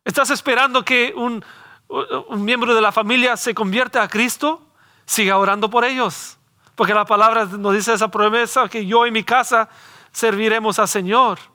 [0.05, 1.45] ¿Estás esperando que un,
[1.89, 4.67] un miembro de la familia se convierta a Cristo?
[5.05, 6.39] Siga orando por ellos.
[6.75, 9.69] Porque la palabra nos dice esa promesa que yo y mi casa
[10.13, 11.52] serviremos al Señor.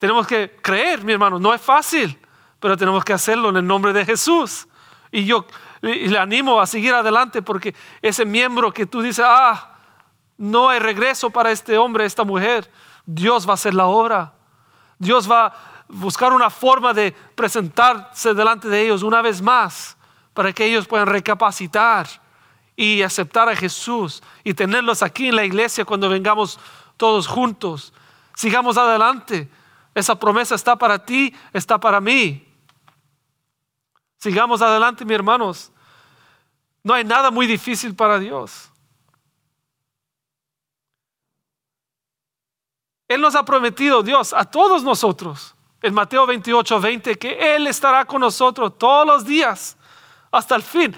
[0.00, 2.18] Tenemos que creer, mi hermano, no es fácil,
[2.58, 4.66] pero tenemos que hacerlo en el nombre de Jesús.
[5.12, 5.44] Y yo
[5.82, 9.76] le animo a seguir adelante porque ese miembro que tú dices, ah,
[10.38, 12.70] no hay regreso para este hombre, esta mujer,
[13.04, 14.32] Dios va a hacer la obra.
[14.98, 15.54] Dios va a
[15.86, 19.98] buscar una forma de presentarse delante de ellos una vez más
[20.32, 22.08] para que ellos puedan recapacitar
[22.74, 26.58] y aceptar a Jesús y tenerlos aquí en la iglesia cuando vengamos
[26.96, 27.92] todos juntos.
[28.34, 29.50] Sigamos adelante.
[29.94, 32.46] Esa promesa está para ti, está para mí.
[34.18, 35.72] Sigamos adelante, mis hermanos.
[36.82, 38.70] No hay nada muy difícil para Dios.
[43.08, 48.04] Él nos ha prometido, Dios, a todos nosotros, en Mateo 28, 20, que Él estará
[48.04, 49.76] con nosotros todos los días
[50.30, 50.94] hasta el fin.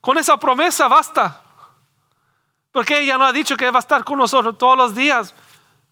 [0.00, 1.42] Con esa promesa basta.
[2.70, 5.34] Porque ella no ha dicho que va a estar con nosotros todos los días.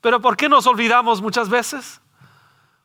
[0.03, 2.02] Pero ¿por qué nos olvidamos muchas veces?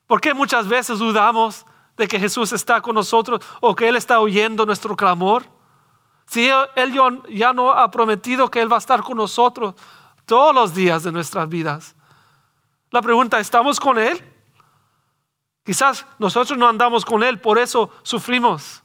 [0.08, 1.65] ¿Por qué muchas veces dudamos
[1.98, 5.43] de que Jesús está con nosotros o que Él está oyendo nuestro clamor?
[6.26, 9.76] Si Él ya no ha prometido que Él va a estar con nosotros
[10.26, 11.96] todos los días de nuestras vidas.
[12.89, 14.22] La pregunta, ¿estamos con Él?
[15.63, 18.84] Quizás nosotros no andamos con Él, por eso sufrimos.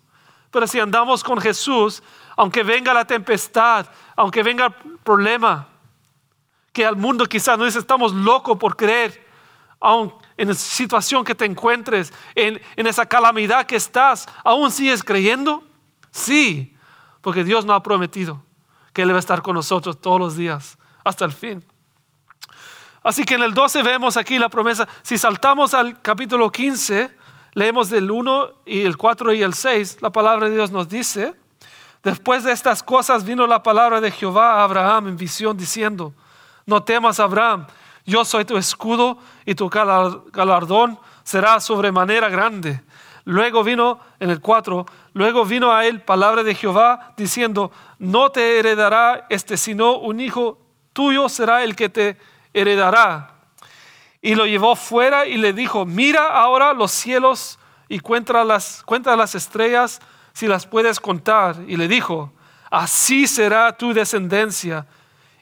[0.51, 2.03] Pero si andamos con Jesús,
[2.37, 5.69] aunque venga la tempestad, aunque venga el problema,
[6.73, 9.27] que al mundo quizás nos dice, estamos locos por creer,
[9.81, 15.05] aun en la situación que te encuentres, en, en esa calamidad que estás, ¿aún sigues
[15.05, 15.63] creyendo?
[16.11, 16.77] Sí,
[17.21, 18.43] porque Dios no ha prometido
[18.93, 21.65] que Él va a estar con nosotros todos los días hasta el fin.
[23.05, 24.89] Así que en el 12 vemos aquí la promesa.
[25.03, 27.17] Si saltamos al capítulo 15,
[27.53, 31.37] leemos del 1 y el 4 y el 6, la palabra de Dios nos dice,
[32.03, 36.13] después de estas cosas vino la palabra de Jehová a Abraham en visión diciendo,
[36.67, 37.69] no temas Abraham
[38.05, 42.83] yo soy tu escudo y tu galardón será sobremanera grande.
[43.25, 48.59] Luego vino, en el 4, luego vino a él palabra de Jehová diciendo, no te
[48.59, 50.59] heredará este, sino un hijo
[50.93, 52.17] tuyo será el que te
[52.53, 53.31] heredará.
[54.21, 59.17] Y lo llevó fuera y le dijo, mira ahora los cielos y cuenta las, cuenta
[59.17, 60.01] las estrellas,
[60.33, 61.57] si las puedes contar.
[61.69, 62.33] Y le dijo,
[62.71, 64.87] así será tu descendencia.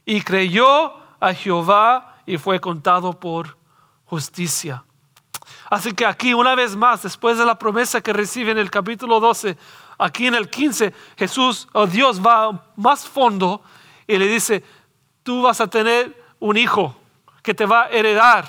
[0.04, 3.56] Y creyó a Jehová y fue contado por
[4.04, 4.84] justicia.
[5.68, 9.20] Así que aquí una vez más, después de la promesa que recibe en el capítulo
[9.20, 9.56] 12,
[9.98, 13.62] aquí en el 15, Jesús o Dios va más fondo
[14.06, 14.64] y le dice,
[15.22, 16.96] tú vas a tener un hijo
[17.42, 18.46] que te va a heredar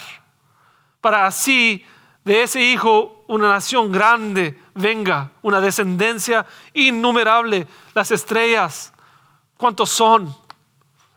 [0.99, 1.83] para así
[2.23, 8.93] de ese hijo una nación grande venga, una descendencia innumerable, las estrellas,
[9.57, 10.35] ¿cuántos son?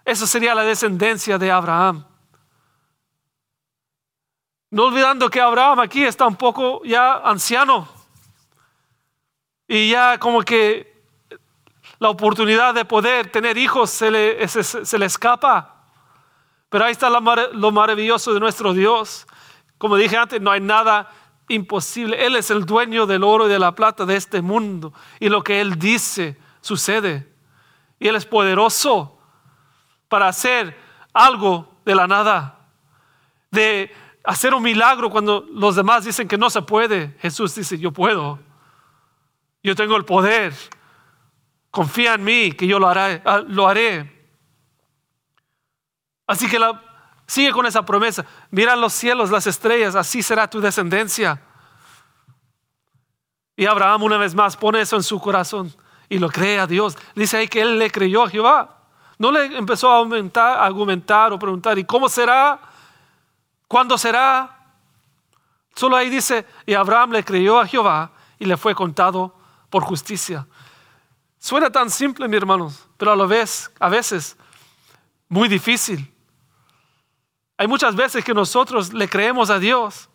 [0.04, 2.04] Esa sería la descendencia de Abraham.
[4.74, 7.86] No olvidando que Abraham aquí está un poco ya anciano.
[9.68, 11.00] Y ya como que
[12.00, 15.76] la oportunidad de poder tener hijos se le, se, le escapa.
[16.70, 19.28] Pero ahí está lo maravilloso de nuestro Dios.
[19.78, 21.08] Como dije antes, no hay nada
[21.46, 22.26] imposible.
[22.26, 24.92] Él es el dueño del oro y de la plata de este mundo.
[25.20, 27.32] Y lo que Él dice sucede.
[28.00, 29.20] Y Él es poderoso
[30.08, 30.76] para hacer
[31.12, 32.58] algo de la nada.
[33.52, 37.16] De hacer un milagro cuando los demás dicen que no se puede.
[37.20, 38.38] Jesús dice, yo puedo.
[39.62, 40.54] Yo tengo el poder.
[41.70, 43.22] Confía en mí que yo lo haré.
[43.24, 44.10] Ah, lo haré.
[46.26, 46.58] Así que
[47.26, 48.24] sigue con esa promesa.
[48.50, 51.42] Mira los cielos, las estrellas, así será tu descendencia.
[53.56, 55.72] Y Abraham una vez más pone eso en su corazón
[56.08, 56.96] y lo cree a Dios.
[57.14, 58.78] Dice ahí que él le creyó a Jehová.
[59.18, 62.58] No le empezó a, aumentar, a argumentar o preguntar, ¿y cómo será?
[63.68, 64.64] ¿Cuándo será?
[65.74, 69.34] Solo ahí dice, y Abraham le creyó a Jehová y le fue contado
[69.70, 70.46] por justicia.
[71.38, 74.36] Suena tan simple, mi hermanos, pero a la vez, a veces,
[75.28, 76.10] muy difícil.
[77.58, 80.08] Hay muchas veces que nosotros le creemos a Dios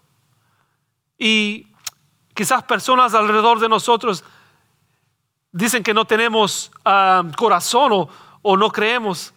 [1.18, 1.68] y
[2.34, 4.24] quizás personas alrededor de nosotros
[5.52, 8.10] dicen que no tenemos ah, corazón
[8.42, 9.34] o, no creemos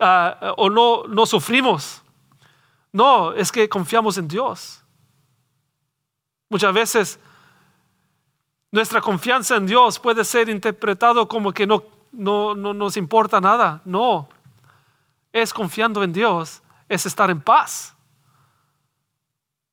[0.00, 2.03] ah, o no, no sufrimos.
[2.94, 4.80] No, es que confiamos en Dios.
[6.48, 7.18] Muchas veces
[8.70, 13.82] nuestra confianza en Dios puede ser interpretado como que no, no, no nos importa nada.
[13.84, 14.28] No,
[15.32, 17.96] es confiando en Dios, es estar en paz.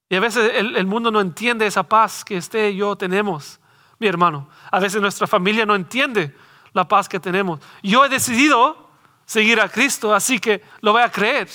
[0.09, 3.59] Y a veces el, el, mundo no entiende esa paz que usted y yo tenemos,
[3.99, 4.49] mi hermano.
[4.71, 6.35] A veces nuestra familia no entiende
[6.73, 7.59] la paz que tenemos.
[7.83, 8.89] Yo he decidido
[9.25, 11.47] seguir a Cristo, así que lo voy a creer.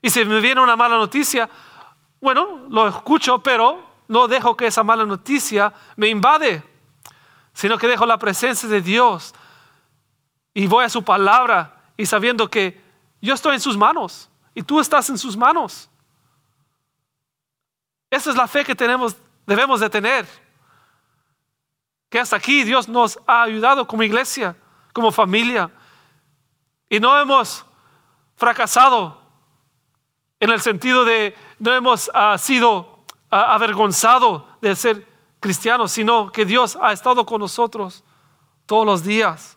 [0.00, 1.48] Y si me viene una mala noticia,
[2.20, 6.62] bueno, lo escucho, pero no dejo que esa mala noticia me invade,
[7.52, 9.34] sino que dejo la presencia de Dios
[10.54, 12.80] y voy a su palabra y sabiendo que
[13.20, 15.90] yo estoy en sus manos y tú estás en sus manos.
[18.10, 20.26] Esa es la fe que tenemos, debemos de tener.
[22.08, 24.56] Que hasta aquí Dios nos ha ayudado como iglesia,
[24.94, 25.70] como familia.
[26.88, 27.66] Y no hemos
[28.34, 29.20] fracasado
[30.40, 35.06] en el sentido de no hemos ah, sido ah, avergonzados de ser
[35.40, 38.04] cristianos, sino que Dios ha estado con nosotros
[38.66, 39.56] todos los días.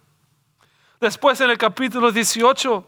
[1.00, 2.86] Después en el capítulo 18,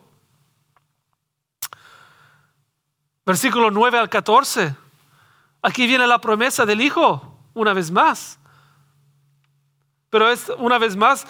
[3.25, 4.75] versículo 9 al 14,
[5.61, 8.39] aquí viene la promesa del Hijo, una vez más.
[10.09, 11.25] Pero es una vez más,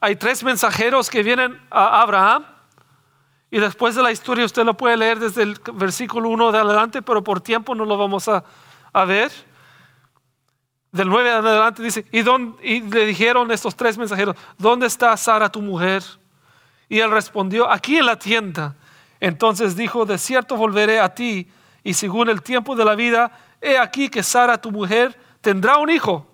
[0.00, 2.53] hay tres mensajeros que vienen a Abraham
[3.50, 7.02] y después de la historia usted lo puede leer desde el versículo 1 de adelante,
[7.02, 8.42] pero por tiempo no lo vamos a,
[9.04, 9.30] ver.
[10.90, 12.20] Del 9 de adelante dice, ¿y,
[12.68, 16.02] y le dijeron estos tres mensajeros, ¿dónde está Sara tu mujer?
[16.88, 18.74] Y él respondió, aquí en la tienda.
[19.20, 21.48] Entonces dijo, de cierto volveré a ti,
[21.84, 23.30] y según el tiempo de la vida,
[23.60, 26.26] he aquí que Sara tu mujer tendrá un hijo.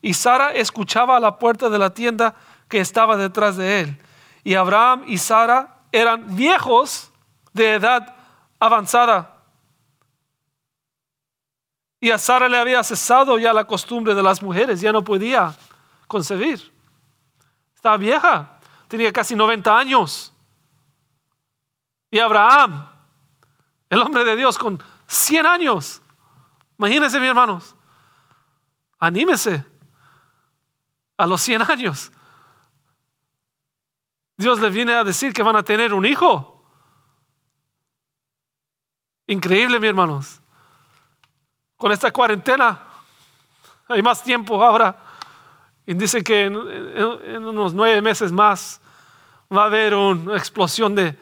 [0.00, 2.34] Y Sara escuchaba a la puerta de la tienda
[2.68, 3.98] que estaba detrás de él.
[4.44, 7.10] Y Abraham y Sara eran viejos
[7.52, 8.16] de edad
[8.58, 9.36] avanzada.
[12.00, 15.54] Y a Sara le había cesado ya la costumbre de las mujeres, ya no podía
[16.06, 16.72] concebir.
[17.74, 20.32] Estaba vieja, tenía casi 90 años.
[22.10, 22.88] Y Abraham,
[23.90, 26.02] el hombre de Dios, con 100 años.
[26.78, 27.74] Imagínense, mis hermanos,
[28.98, 29.64] anímese
[31.16, 32.12] a los 100 años.
[34.38, 36.62] Dios le viene a decir que van a tener un hijo.
[39.26, 40.40] Increíble, mis hermanos.
[41.76, 42.80] Con esta cuarentena
[43.88, 44.96] hay más tiempo ahora.
[45.84, 48.80] Y dice que en, unos nueve meses más
[49.52, 51.18] va a haber una explosión de,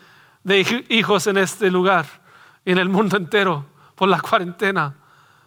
[0.90, 2.04] hijos en este lugar
[2.66, 3.64] y en el mundo entero
[3.94, 4.94] por la cuarentena.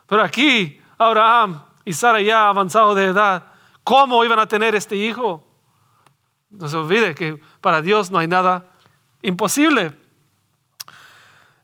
[0.07, 3.43] Pero aquí Abraham y Sara ya avanzado de edad
[3.84, 5.49] cómo iban a tener este hijo.
[6.50, 8.66] No se olvide que para Dios no hay nada
[9.22, 9.93] imposible.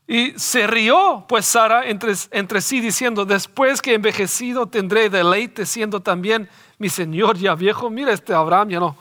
[0.06, 6.00] Y se rió pues Sara entre, entre sí diciendo, después que envejecido tendré deleite siendo
[6.00, 7.90] también mi señor ya viejo.
[7.90, 8.96] Mira este Abraham ya no,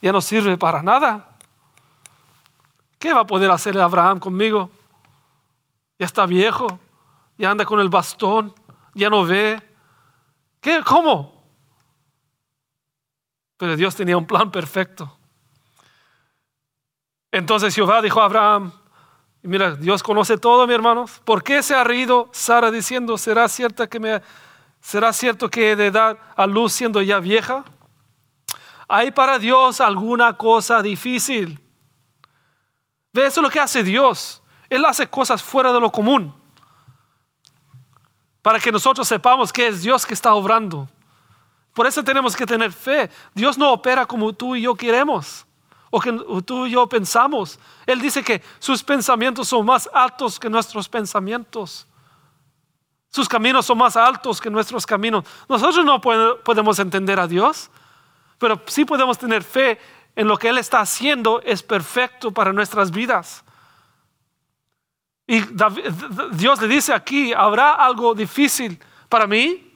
[0.00, 1.36] ya no sirve para nada.
[2.98, 4.70] ¿Qué va a poder hacer Abraham conmigo?
[5.98, 6.78] Ya está viejo,
[7.36, 8.54] ya anda con el bastón,
[8.94, 9.60] ya no ve.
[10.60, 10.82] ¿Qué?
[10.84, 11.44] ¿Cómo?
[13.56, 15.15] Pero Dios tenía un plan perfecto.
[17.32, 18.72] Entonces Jehová dijo a Abraham,
[19.42, 21.20] mira, Dios conoce todo, mi hermanos.
[21.24, 24.22] ¿Por qué se ha reído Sara diciendo, será cierto que me
[24.80, 27.64] será cierto que he de dar a luz siendo ya vieja?
[28.88, 31.60] ¿Hay para Dios alguna cosa difícil?
[33.12, 34.42] Ve, eso es lo que hace Dios.
[34.68, 36.32] Él hace cosas fuera de lo común.
[38.42, 40.88] Para que nosotros sepamos que es Dios que está obrando.
[41.74, 43.10] Por eso tenemos que tener fe.
[43.34, 45.45] Dios no opera como tú y yo queremos
[45.96, 46.12] o que
[46.44, 47.58] tú y yo pensamos.
[47.86, 51.86] Él dice que sus pensamientos son más altos que nuestros pensamientos.
[53.08, 55.24] Sus caminos son más altos que nuestros caminos.
[55.48, 57.70] Nosotros no podemos entender a Dios,
[58.36, 59.80] pero sí podemos tener fe
[60.14, 63.42] en lo que Él está haciendo es perfecto para nuestras vidas.
[65.26, 65.40] Y
[66.32, 68.78] Dios le dice aquí, ¿habrá algo difícil
[69.08, 69.72] para mí?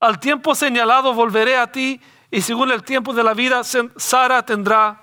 [0.00, 1.98] Al tiempo señalado volveré a ti
[2.32, 4.98] y según el tiempo de la vida, Sara tendrá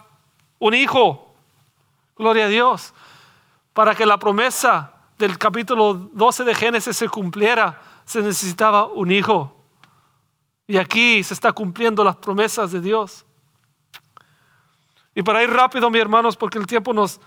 [0.58, 1.36] un hijo.
[2.18, 2.92] Gloria a Dios.
[3.72, 9.64] Para que la promesa del capítulo 12 de Génesis se cumpliera, se necesitaba un hijo.
[10.66, 13.24] Y aquí se está cumpliendo las promesas de Dios.
[15.14, 17.22] Y para ir rápido, mis hermanos, porque el tiempo nos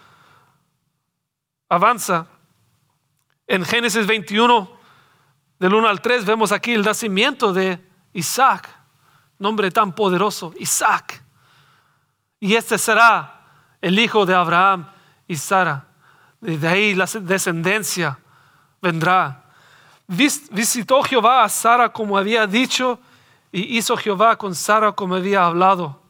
[1.69, 2.27] avanza,
[3.47, 4.69] en Génesis 21,
[5.61, 7.79] del 1 al 3, vemos aquí el nacimiento de
[8.13, 8.82] Isaac
[9.43, 11.23] nombre tan poderoso, Isaac.
[12.39, 13.41] Y este será
[13.81, 14.87] el hijo de Abraham
[15.27, 15.85] y Sara.
[16.41, 18.19] De ahí la descendencia
[18.81, 19.45] vendrá.
[20.07, 22.99] Visitó Jehová a Sara como había dicho
[23.51, 26.01] y hizo Jehová con Sara como había hablado.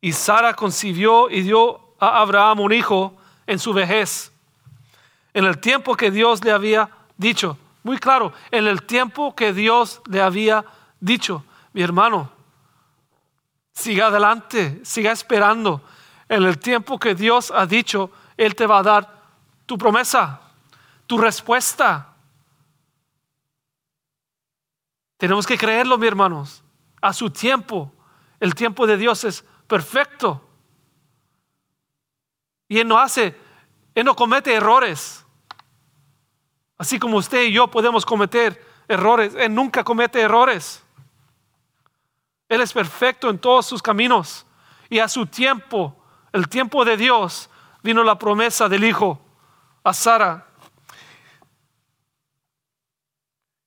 [0.00, 3.14] Y Sara concibió y dio a Abraham un hijo
[3.46, 4.32] en su vejez,
[5.34, 6.88] en el tiempo que Dios le había
[7.18, 7.58] dicho.
[7.82, 10.64] Muy claro, en el tiempo que Dios le había
[11.00, 12.30] dicho mi hermano,
[13.72, 15.82] siga adelante, siga esperando.
[16.28, 19.22] En el tiempo que Dios ha dicho, Él te va a dar
[19.66, 20.40] tu promesa,
[21.06, 22.14] tu respuesta.
[25.16, 26.62] Tenemos que creerlo, mi hermanos,
[27.00, 27.92] a su tiempo.
[28.38, 30.46] El tiempo de Dios es perfecto.
[32.68, 33.36] Y Él no hace,
[33.94, 35.26] Él no comete errores.
[36.78, 40.82] Así como usted y yo podemos cometer errores, Él nunca comete errores.
[42.50, 44.44] Él es perfecto en todos sus caminos.
[44.90, 45.96] Y a su tiempo,
[46.32, 47.48] el tiempo de Dios,
[47.80, 49.20] vino la promesa del Hijo
[49.84, 50.48] a Sara.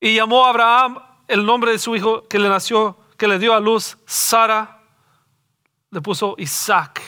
[0.02, 3.54] Y llamó a Abraham el nombre de su hijo que le nació, que le dio
[3.54, 4.82] a luz, Sara,
[5.90, 7.02] le puso Isaac.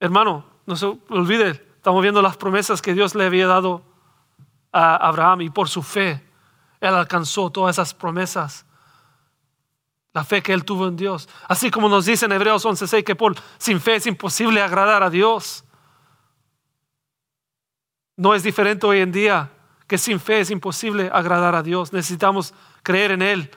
[0.00, 3.82] Hermano, no se olvide, estamos viendo las promesas que Dios le había dado
[4.72, 6.20] a Abraham y por su fe
[6.80, 8.63] él alcanzó todas esas promesas.
[10.14, 11.28] La fe que él tuvo en Dios.
[11.48, 15.10] Así como nos dice en Hebreos 11:6 que por, sin fe es imposible agradar a
[15.10, 15.64] Dios.
[18.16, 19.50] No es diferente hoy en día
[19.86, 21.92] que sin fe es imposible agradar a Dios.
[21.92, 23.50] Necesitamos creer en Él,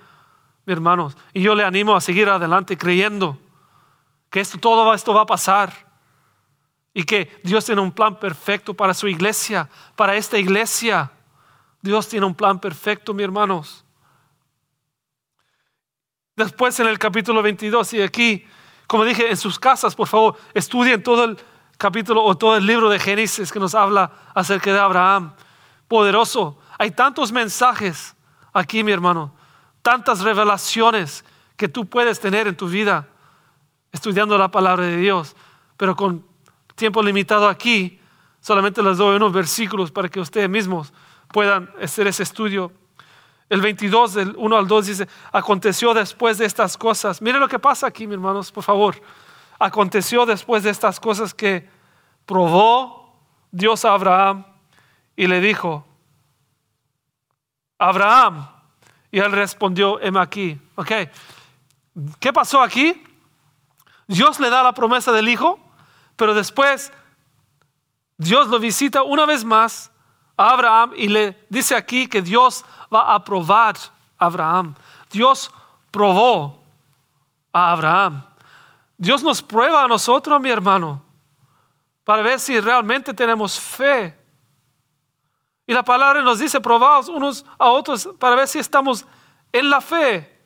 [0.65, 1.15] mi hermanos.
[1.31, 3.37] Y yo le animo a seguir adelante creyendo
[4.29, 5.87] que esto, todo esto va a pasar.
[6.93, 11.11] Y que Dios tiene un plan perfecto para su iglesia, para esta iglesia.
[11.81, 13.85] Dios tiene un plan perfecto, mis hermanos.
[16.38, 18.45] Después en el capítulo 22 y aquí,
[18.85, 21.38] como dije, en sus casas, por favor, estudien todo el
[21.79, 25.33] capítulo o todo el libro de Génesis que nos habla acerca de Abraham.
[25.88, 26.59] Poderoso.
[26.77, 28.15] Hay tantos mensajes
[28.53, 29.33] aquí, mi hermano,
[29.81, 31.25] tantas revelaciones
[31.55, 33.07] que tú puedes tener en tu vida
[33.91, 35.35] estudiando la palabra de Dios,
[35.75, 36.23] pero con
[36.75, 37.99] tiempo limitado aquí,
[38.41, 40.93] solamente les doy unos versículos para que ustedes mismos
[41.29, 42.71] puedan hacer ese estudio.
[43.49, 47.21] El 22 del 1 al 2 dice, aconteció después de estas cosas.
[47.21, 49.01] Mire lo que pasa aquí, mis hermanos, por favor.
[49.57, 51.67] Aconteció después de estas cosas que
[52.25, 53.17] probó
[53.51, 54.45] Dios a Abraham
[55.15, 55.85] y le dijo,
[57.77, 58.49] Abraham.
[59.11, 60.59] Y él respondió, heme aquí.
[60.75, 60.91] Ok.
[62.19, 63.01] ¿Qué pasó aquí?
[64.07, 65.59] Dios le da la promesa del hijo,
[66.15, 66.91] pero después
[68.17, 69.91] Dios lo visita una vez más
[70.38, 72.63] Abraham y le dice aquí que Dios
[72.93, 73.75] va a probar
[74.17, 74.75] a Abraham.
[75.09, 75.51] Dios
[75.89, 76.63] probó
[77.51, 78.23] a Abraham.
[78.97, 81.01] Dios nos prueba a nosotros, mi hermano,
[82.03, 84.17] para ver si realmente tenemos fe.
[85.65, 89.05] Y la palabra nos dice, probados unos a otros para ver si estamos
[89.51, 90.41] en la fe.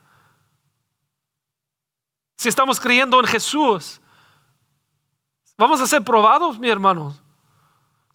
[2.38, 4.02] Si estamos creyendo en Jesús.
[5.58, 7.16] Vamos a ser probados, mi hermano.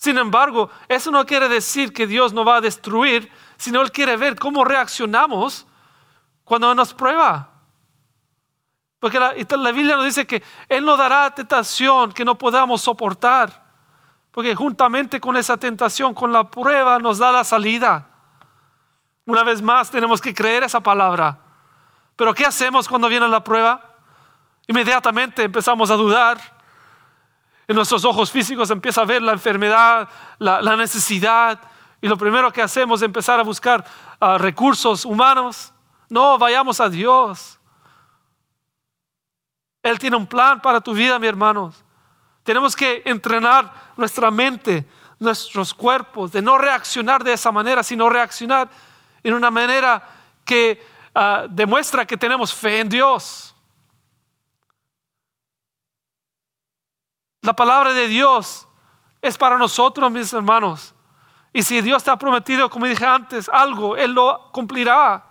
[0.07, 4.17] Sin embargo, eso no quiere decir que Dios no va a destruir, sino Él quiere
[4.17, 5.67] ver cómo reaccionamos
[6.45, 7.51] cuando nos prueba.
[9.01, 13.65] Porque la, la, Biblia nos dice que Él nos dará tentación que no podamos soportar.
[14.31, 18.09] Porque juntamente con esa tentación, con la prueba, nos da la salida.
[19.25, 21.37] Una vez más tenemos que creer esa palabra.
[22.15, 23.97] Pero ¿qué hacemos cuando viene la prueba?
[24.69, 26.56] Inmediatamente empezamos a dudar
[27.69, 30.09] en nuestros ojos físicos empieza a ver la enfermedad,
[30.39, 31.61] la, necesidad,
[32.01, 33.85] y lo primero que hacemos es empezar a buscar
[34.21, 35.73] ah, recursos humanos.
[36.09, 37.59] No, vayamos a Dios.
[39.83, 41.85] Él tiene un plan para tu vida, mi hermanos.
[42.45, 44.87] Tenemos que entrenar nuestra mente,
[45.19, 48.69] nuestros cuerpos, de no reaccionar de esa manera, sino reaccionar
[49.25, 50.01] en una manera
[50.45, 50.81] que
[51.13, 53.56] ah, demuestra que tenemos fe en Dios.
[57.47, 58.67] La palabra de Dios
[59.23, 60.93] es para nosotros, mis hermanos.
[61.53, 65.25] Y si Dios te ha prometido, como dije antes, algo, Él lo cumplirá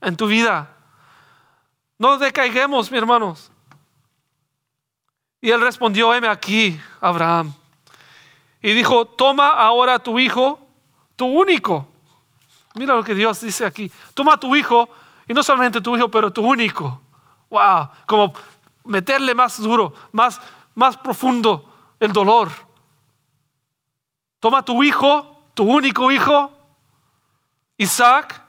[0.00, 0.68] en tu vida.
[1.98, 3.52] No decaiguemos, mis hermanos.
[5.40, 7.54] Y él respondió, heme aquí, Abraham.
[8.60, 10.58] Y dijo, toma ahora tu hijo,
[11.14, 11.86] tu único.
[12.74, 13.90] Mira lo que Dios dice aquí.
[14.14, 14.88] Toma tu hijo,
[15.28, 17.00] y no solamente tu hijo, pero tu único.
[17.50, 18.32] Wow, como
[18.84, 20.40] meterle más duro, más
[20.74, 21.64] más profundo
[22.00, 22.50] el dolor.
[24.40, 26.52] Toma tu hijo, tu único hijo,
[27.76, 28.42] Isaac,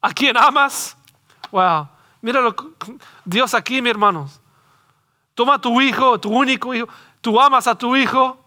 [0.00, 0.96] a quien amas.
[1.50, 1.88] Wow,
[2.20, 2.54] mira lo,
[3.24, 4.40] Dios aquí, mi hermanos.
[5.34, 6.88] Toma tu hijo, tu único hijo,
[7.20, 8.44] tú amas a tu hijo,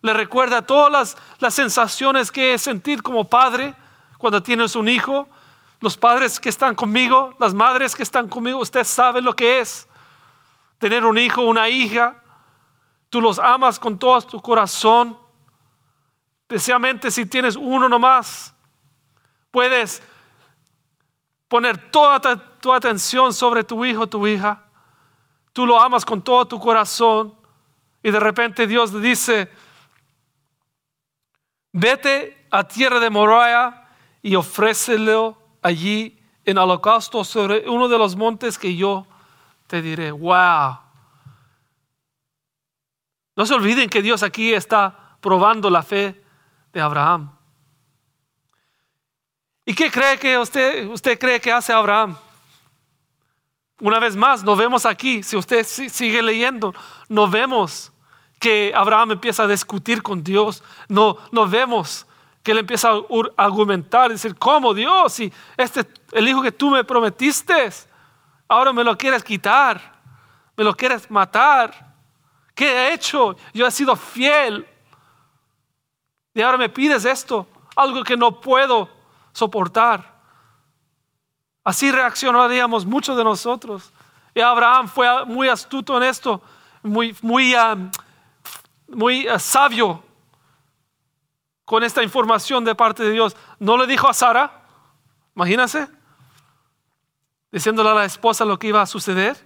[0.00, 3.74] le recuerda todas las, las sensaciones que es sentir como padre
[4.18, 5.28] cuando tienes un hijo.
[5.80, 9.88] Los padres que están conmigo, las madres que están conmigo, usted sabe lo que es
[10.78, 12.21] tener un hijo, una hija
[13.12, 15.18] Tú los amas con todo tu corazón.
[16.48, 18.54] Especialmente si tienes uno nomás.
[19.50, 20.02] Puedes
[21.46, 22.18] poner toda
[22.58, 24.64] tu atención sobre tu hijo, tu hija.
[25.52, 27.34] Tú lo amas con todo tu corazón.
[28.02, 29.52] Y de repente Dios le dice,
[31.70, 33.90] vete a tierra de Moriah
[34.22, 39.06] y ofrécelo allí en holocausto sobre uno de los montes que yo
[39.66, 40.12] te diré.
[40.12, 40.91] Wow.
[43.42, 46.22] No se olviden que Dios aquí está probando la fe
[46.72, 47.36] de Abraham.
[49.64, 52.16] ¿Y qué cree que usted, usted cree que hace Abraham?
[53.80, 56.72] Una vez más, nos vemos aquí, si usted sigue leyendo,
[57.08, 57.92] nos vemos
[58.38, 62.06] que Abraham empieza a discutir con Dios, no, nos vemos
[62.44, 63.02] que él empieza a
[63.36, 65.14] argumentar, decir, ¿cómo Dios?
[65.14, 67.70] Si este, el hijo que tú me prometiste,
[68.46, 70.00] ahora me lo quieres quitar,
[70.56, 71.91] me lo quieres matar.
[72.54, 73.36] ¿Qué he hecho?
[73.52, 74.66] Yo he sido fiel.
[76.34, 77.46] Y ahora me pides esto,
[77.76, 78.88] algo que no puedo
[79.32, 80.12] soportar.
[81.64, 83.92] Así reaccionaríamos muchos de nosotros.
[84.34, 86.42] Y Abraham fue muy astuto en esto,
[86.82, 87.90] muy, muy, um,
[88.88, 90.02] muy uh, sabio
[91.64, 93.36] con esta información de parte de Dios.
[93.58, 94.62] No le dijo a Sara,
[95.36, 95.88] imagínense,
[97.50, 99.36] diciéndole a la esposa lo que iba a suceder.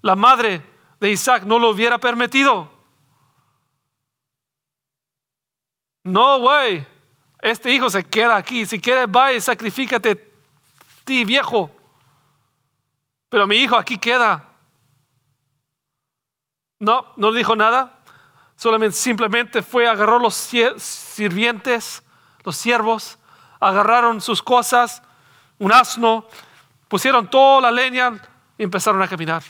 [0.00, 0.64] La madre
[1.00, 2.70] de Isaac no lo hubiera permitido.
[6.04, 6.86] No, güey,
[7.40, 8.66] este hijo se queda aquí.
[8.66, 10.32] Si quieres, va y sacrifícate
[11.04, 11.70] ti, viejo.
[13.28, 14.48] Pero mi hijo aquí queda.
[16.78, 17.98] No, no dijo nada.
[18.56, 22.02] Solamente simplemente fue, agarró los sirvientes,
[22.42, 23.18] los siervos,
[23.60, 25.02] agarraron sus cosas,
[25.58, 26.26] un asno,
[26.88, 28.20] pusieron toda la leña
[28.56, 29.42] y empezaron a caminar.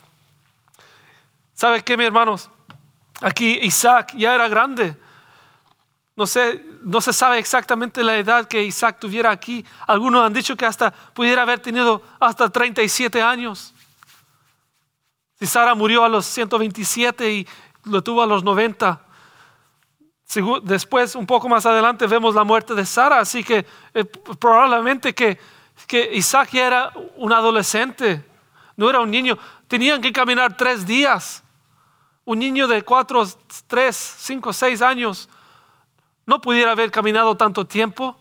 [1.58, 2.48] ¿Sabe qué, mis hermanos?
[3.20, 4.96] Aquí Isaac ya era grande.
[6.14, 9.66] No sé, no se sabe exactamente la edad que Isaac tuviera aquí.
[9.88, 13.74] Algunos han dicho que hasta pudiera haber tenido hasta 37 años.
[15.36, 17.48] Si Sara murió a los 127 y
[17.86, 19.04] lo tuvo a los 90.
[20.62, 23.18] Después, un poco más adelante, vemos la muerte de Sara.
[23.18, 25.40] Así que eh, probablemente que,
[25.88, 28.24] que Isaac ya era un adolescente,
[28.76, 29.36] no era un niño.
[29.66, 31.42] Tenían que caminar tres días
[32.28, 33.26] un niño de 4,
[33.68, 35.30] 3, 5, 6 años
[36.26, 38.18] no pudiera haber caminado tanto tiempo.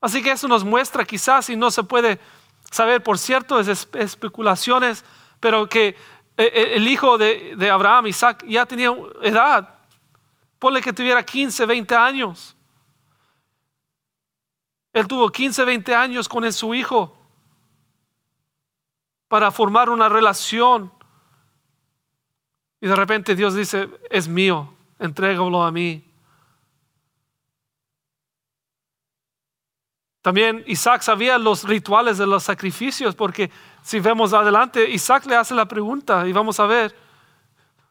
[0.00, 2.20] Así que eso nos muestra quizás, y no se puede
[2.70, 5.04] saber por cierto, es especulaciones,
[5.40, 5.96] pero que eh,
[6.36, 9.80] eh, el hijo de, de Abraham, Isaac, ya tenía edad.
[10.60, 12.56] Ponle que tuviera 15, 20 años.
[14.92, 17.18] Él tuvo 15, 20 años con su hijo
[19.26, 20.92] para formar una relación.
[22.82, 26.04] Y de repente Dios dice, es mío, entrégalo a mí.
[30.20, 33.52] También Isaac sabía los rituales de los sacrificios, porque
[33.82, 36.92] si vemos adelante, Isaac le hace la pregunta y vamos a ver,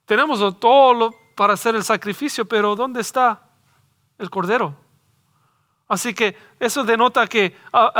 [0.06, 3.42] tenemos todo para hacer el sacrificio, pero ¿dónde está
[4.18, 4.76] el cordero?
[5.88, 7.56] Así que eso denota que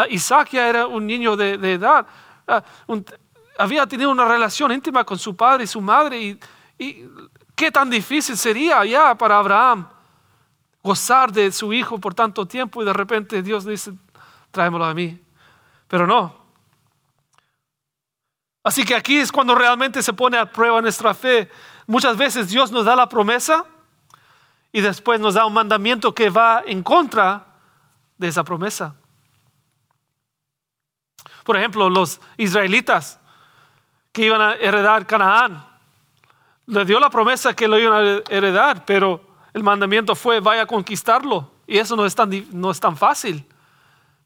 [0.10, 2.06] Isaac ya era un niño de, edad,
[2.50, 2.62] ah,
[3.58, 6.38] había tenido una relación íntima con su padre y su madre,
[6.82, 7.08] y
[7.54, 9.88] qué tan difícil sería ya para Abraham
[10.82, 13.94] gozar de su hijo por tanto tiempo y de repente Dios dice,
[14.50, 15.22] tráemelo a mí.
[15.88, 16.36] Pero no.
[18.64, 21.52] Así que aquí es cuando realmente se pone a prueba nuestra fe.
[21.86, 23.64] Muchas veces Dios nos da la promesa
[24.72, 27.46] y después nos da un mandamiento que va en contra
[28.18, 28.96] de esa promesa.
[31.44, 33.20] Por ejemplo, los israelitas
[34.12, 35.71] que iban a heredar Canaán,
[36.68, 39.22] le dio la promesa que lo iban a heredar, pero
[39.54, 41.52] el mandamiento fue vaya a conquistarlo.
[41.68, 43.46] Y eso no es tan, no es tan fácil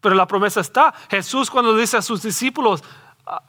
[0.05, 0.93] pero la promesa está.
[1.09, 2.83] Jesús cuando dice a sus discípulos,
[3.25, 3.41] ah,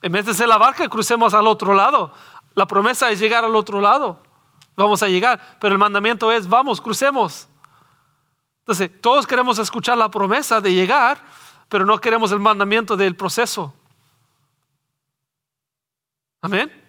[0.00, 2.12] en vez de ser la barca, crucemos al otro lado.
[2.54, 4.22] La promesa es llegar al otro lado.
[4.76, 7.48] Vamos a llegar, pero el mandamiento es, vamos, crucemos.
[8.60, 11.18] Entonces, todos queremos escuchar la promesa de llegar,
[11.68, 13.74] pero no queremos el mandamiento del proceso.
[16.40, 16.85] Amén.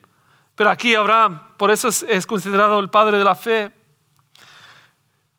[0.58, 3.72] Pero aquí Abraham, por eso es, considerado el padre de la fe.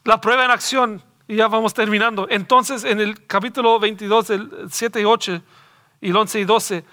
[0.04, 2.28] La prueba en acción y ya vamos terminando.
[2.30, 5.42] Entonces, en el capítulo 22, el 7 y 8
[6.00, 6.84] y el 11 y 12,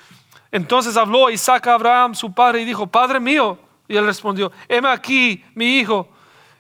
[0.52, 3.60] entonces habló Isaac a Abraham, su padre, y dijo, Padre mío.
[3.88, 6.10] Y él respondió, heme aquí, mi hijo.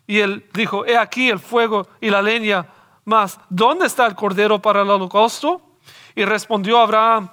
[0.06, 2.68] Y él dijo, he aquí el fuego y la leña,
[3.06, 5.80] mas ¿dónde está el cordero para el holocausto?
[6.14, 7.28] Y respondió Abraham,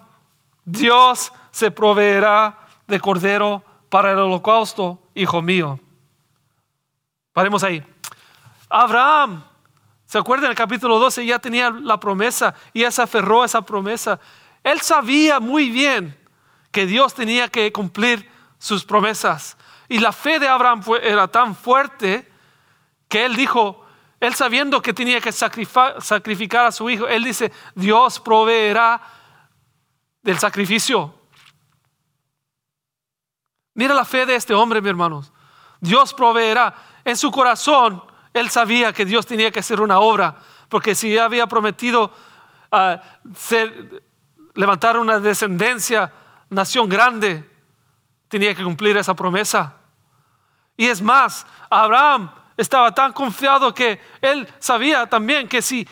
[0.65, 3.63] Dios se proveerá de cordero
[3.93, 5.79] para el holocausto, hijo mío.
[7.35, 7.85] Paremos ahí.
[8.71, 9.45] Abraham
[10.07, 10.47] ¿Se acuerdan?
[10.47, 14.19] En el capítulo 12 ya tenía la promesa y se aferró a esa promesa.
[14.63, 16.19] Él sabía muy bien
[16.71, 19.57] que Dios tenía que cumplir sus promesas.
[19.89, 22.31] Y la fe de Abraham era tan fuerte
[23.09, 23.87] que él dijo,
[24.21, 29.01] él sabiendo que tenía que sacrificar a su hijo, él dice, Dios proveerá
[30.23, 31.22] del sacrificio.
[33.75, 35.33] Mira la fe de este hombre, mi hermanos.
[35.81, 36.75] Dios proveerá.
[37.05, 38.03] En su corazón
[38.33, 40.37] él sabía que Dios tenía que hacer una obra,
[40.69, 42.13] porque si había prometido
[42.71, 43.01] ah,
[44.55, 46.13] levantar una descendencia,
[46.49, 47.49] nación grande,
[48.29, 49.77] tenía que cumplir esa promesa.
[50.77, 55.87] Y es más, Abraham estaba tan confiado que él sabía también que si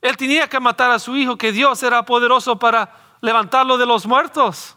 [0.00, 4.06] él tenía que matar a su hijo, que Dios era poderoso para levantarlo de los
[4.06, 4.76] muertos.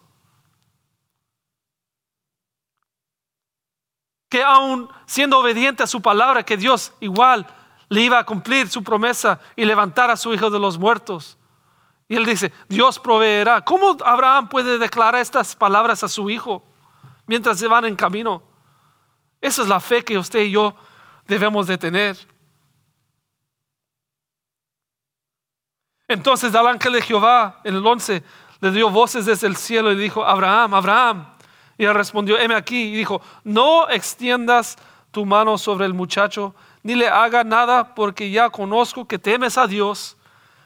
[4.30, 7.48] Que aún siendo obediente a su palabra, que Dios igual
[7.90, 11.38] le iba a cumplir su promesa y levantar a su hijo de los muertos.
[12.10, 13.62] Y él dice, Dios proveerá.
[13.62, 16.64] ¿Cómo Abraham puede declarar estas palabras a su hijo
[17.26, 18.42] mientras se van en camino?
[19.42, 20.76] Esa es la fe que usted y yo
[21.28, 22.18] debemos de tener.
[26.08, 28.24] Entonces el ángel de Jehová en el 11
[28.62, 31.37] le dio voces desde el cielo y dijo, Abraham, Abraham.
[31.78, 32.84] Y él respondió, heme aquí.
[32.84, 34.78] Y dijo, no extiendas
[35.12, 36.54] tu mano sobre el muchacho,
[36.84, 40.18] ni le haga nada, porque ya conozco que temes a Dios,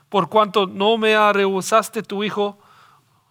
[0.09, 2.57] por cuanto no me rehusaste tu hijo,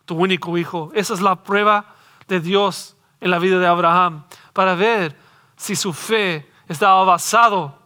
[0.04, 0.90] tu único hijo.
[0.94, 1.94] Esa es la prueba
[2.26, 5.16] de Dios en la vida de Abraham, para ver
[5.56, 7.78] si su fe estaba basado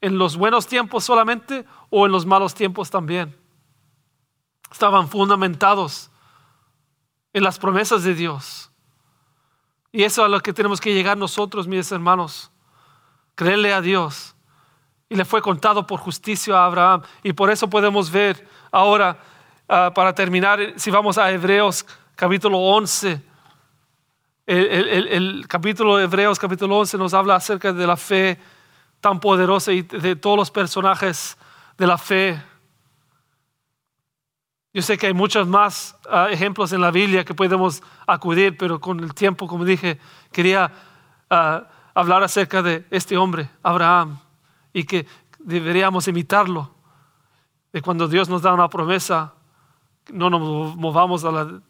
[0.00, 3.36] en los buenos tiempos solamente o en los malos tiempos también.
[4.70, 6.10] Estaban fundamentados
[7.32, 8.70] en las promesas de Dios.
[9.94, 12.50] Y eso es a lo que tenemos que llegar nosotros, mis hermanos.
[13.36, 14.34] Creerle a Dios.
[15.08, 17.02] Y le fue contado por justicia a Abraham.
[17.22, 19.16] Y por eso podemos ver ahora,
[19.68, 21.86] ah, para terminar, si vamos a Hebreos
[22.16, 23.22] capítulo 11.
[24.46, 28.36] El, capítulo de Hebreos capítulo 11 nos habla acerca de la fe
[29.00, 31.38] tan poderosa y de todos los personajes
[31.78, 32.42] de la fe
[34.74, 38.80] yo sé que hay muchos más ah, ejemplos en la Biblia que podemos acudir, pero
[38.80, 40.00] con el tiempo, como dije,
[40.32, 40.72] quería
[41.30, 44.18] ah, hablar acerca de este hombre, Abraham,
[44.72, 45.06] y que
[45.38, 46.72] deberíamos imitarlo.
[47.72, 49.34] De cuando Dios nos da una promesa,
[50.12, 51.60] no nos movamos a la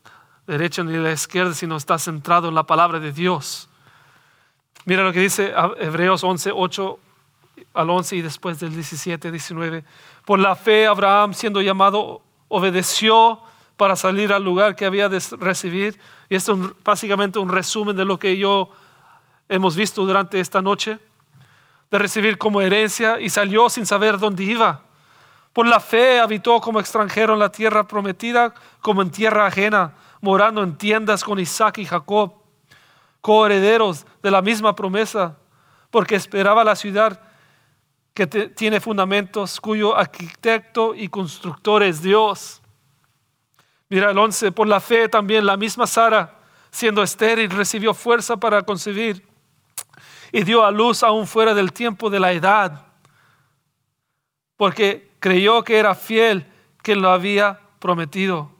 [0.46, 3.68] derecha ni a la izquierda, sino está centrado en la palabra de Dios.
[4.86, 6.98] Mira lo que dice Hebreos 11, 8
[7.74, 9.84] al 11 y después del 17, 19.
[10.24, 13.40] Por la fe, Abraham, siendo llamado, obedeció
[13.76, 15.98] para salir al lugar que había de recibir.
[16.28, 18.70] Y esto es básicamente un resumen de lo que yo
[19.48, 20.98] hemos visto durante esta noche,
[21.90, 24.82] de recibir como herencia y salió sin saber dónde iba.
[25.52, 30.62] Por la fe habitó como extranjero en la tierra prometida, como en tierra ajena, morando
[30.62, 32.34] en tiendas con Isaac y Jacob,
[33.20, 35.36] coherederos de la misma promesa,
[35.90, 37.20] porque esperaba la ciudad
[38.14, 42.62] que tiene fundamentos, cuyo arquitecto y constructor es Dios.
[43.88, 46.38] Mira el 11, por la fe también la misma Sara,
[46.70, 49.26] siendo estéril, recibió fuerza para concebir
[50.30, 52.86] y dio a luz aún fuera del tiempo de la edad,
[54.56, 56.46] porque creyó que era fiel
[56.82, 58.50] quien lo había prometido.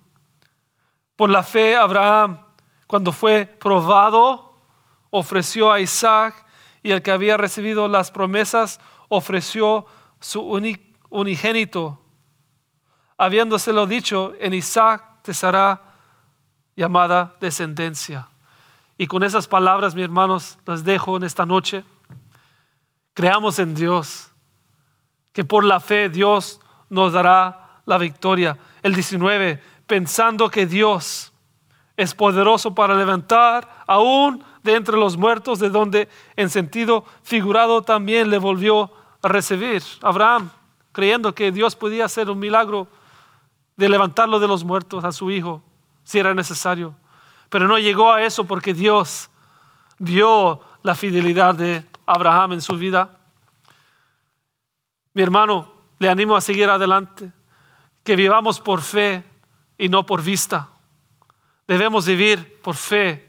[1.16, 2.40] Por la fe, Abraham,
[2.88, 4.56] cuando fue probado,
[5.10, 6.44] ofreció a Isaac
[6.82, 9.86] y el que había recibido las promesas ofreció
[10.20, 10.40] su
[11.10, 12.00] unigénito,
[13.18, 15.80] habiéndoselo dicho, en Isaac te será
[16.76, 18.28] llamada descendencia.
[18.96, 21.84] Y con esas palabras, mis hermanos, las dejo en esta noche.
[23.12, 24.30] Creamos en Dios,
[25.32, 28.56] que por la fe Dios nos dará la victoria.
[28.82, 31.32] El 19, pensando que Dios
[31.96, 38.30] es poderoso para levantar aún de entre los muertos, de donde en sentido figurado también
[38.30, 38.90] le volvió
[39.22, 39.82] a recibir.
[40.00, 40.50] Abraham,
[40.90, 42.88] creyendo que Dios podía hacer un milagro
[43.76, 45.62] de levantarlo de los muertos a su hijo,
[46.02, 46.94] si era necesario.
[47.50, 49.28] Pero no llegó a eso porque Dios
[49.98, 53.18] vio la fidelidad de Abraham en su vida.
[55.12, 57.30] Mi hermano, le animo a seguir adelante,
[58.02, 59.24] que vivamos por fe
[59.76, 60.70] y no por vista.
[61.68, 63.23] Debemos vivir por fe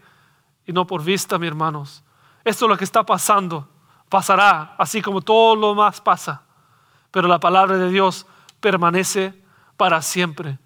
[0.66, 2.04] y no por vista, mis hermanos.
[2.44, 3.68] Esto es lo que está pasando.
[4.10, 6.44] Pasará, así como todo lo más pasa.
[7.12, 8.26] Pero la palabra de Dios
[8.60, 9.34] permanece
[9.78, 10.60] para siempre.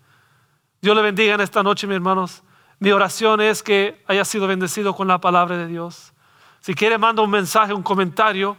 [0.81, 2.43] Dios le bendiga en esta noche, mis hermanos.
[2.79, 6.13] Mi oración es que haya sido bendecido con la palabra de Dios.
[6.61, 8.57] Si quiere, manda un mensaje, un comentario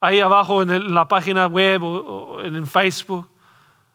[0.00, 3.30] ahí abajo en, la página web o, en Facebook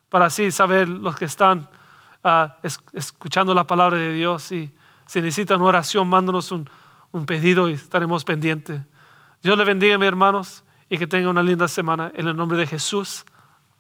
[0.08, 1.70] para así saber los que están
[2.24, 2.56] ah,
[2.94, 4.52] escuchando la palabra de Dios.
[4.54, 4.74] Y
[5.08, 6.70] si necesitan oración, mándanos un,
[7.12, 8.82] un pedido y estaremos pendientes.
[9.42, 12.12] Dios le bendiga, mis hermanos, y que tenga una linda semana.
[12.16, 13.26] En el nombre de Jesús.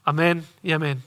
[0.03, 1.03] Amén y amén.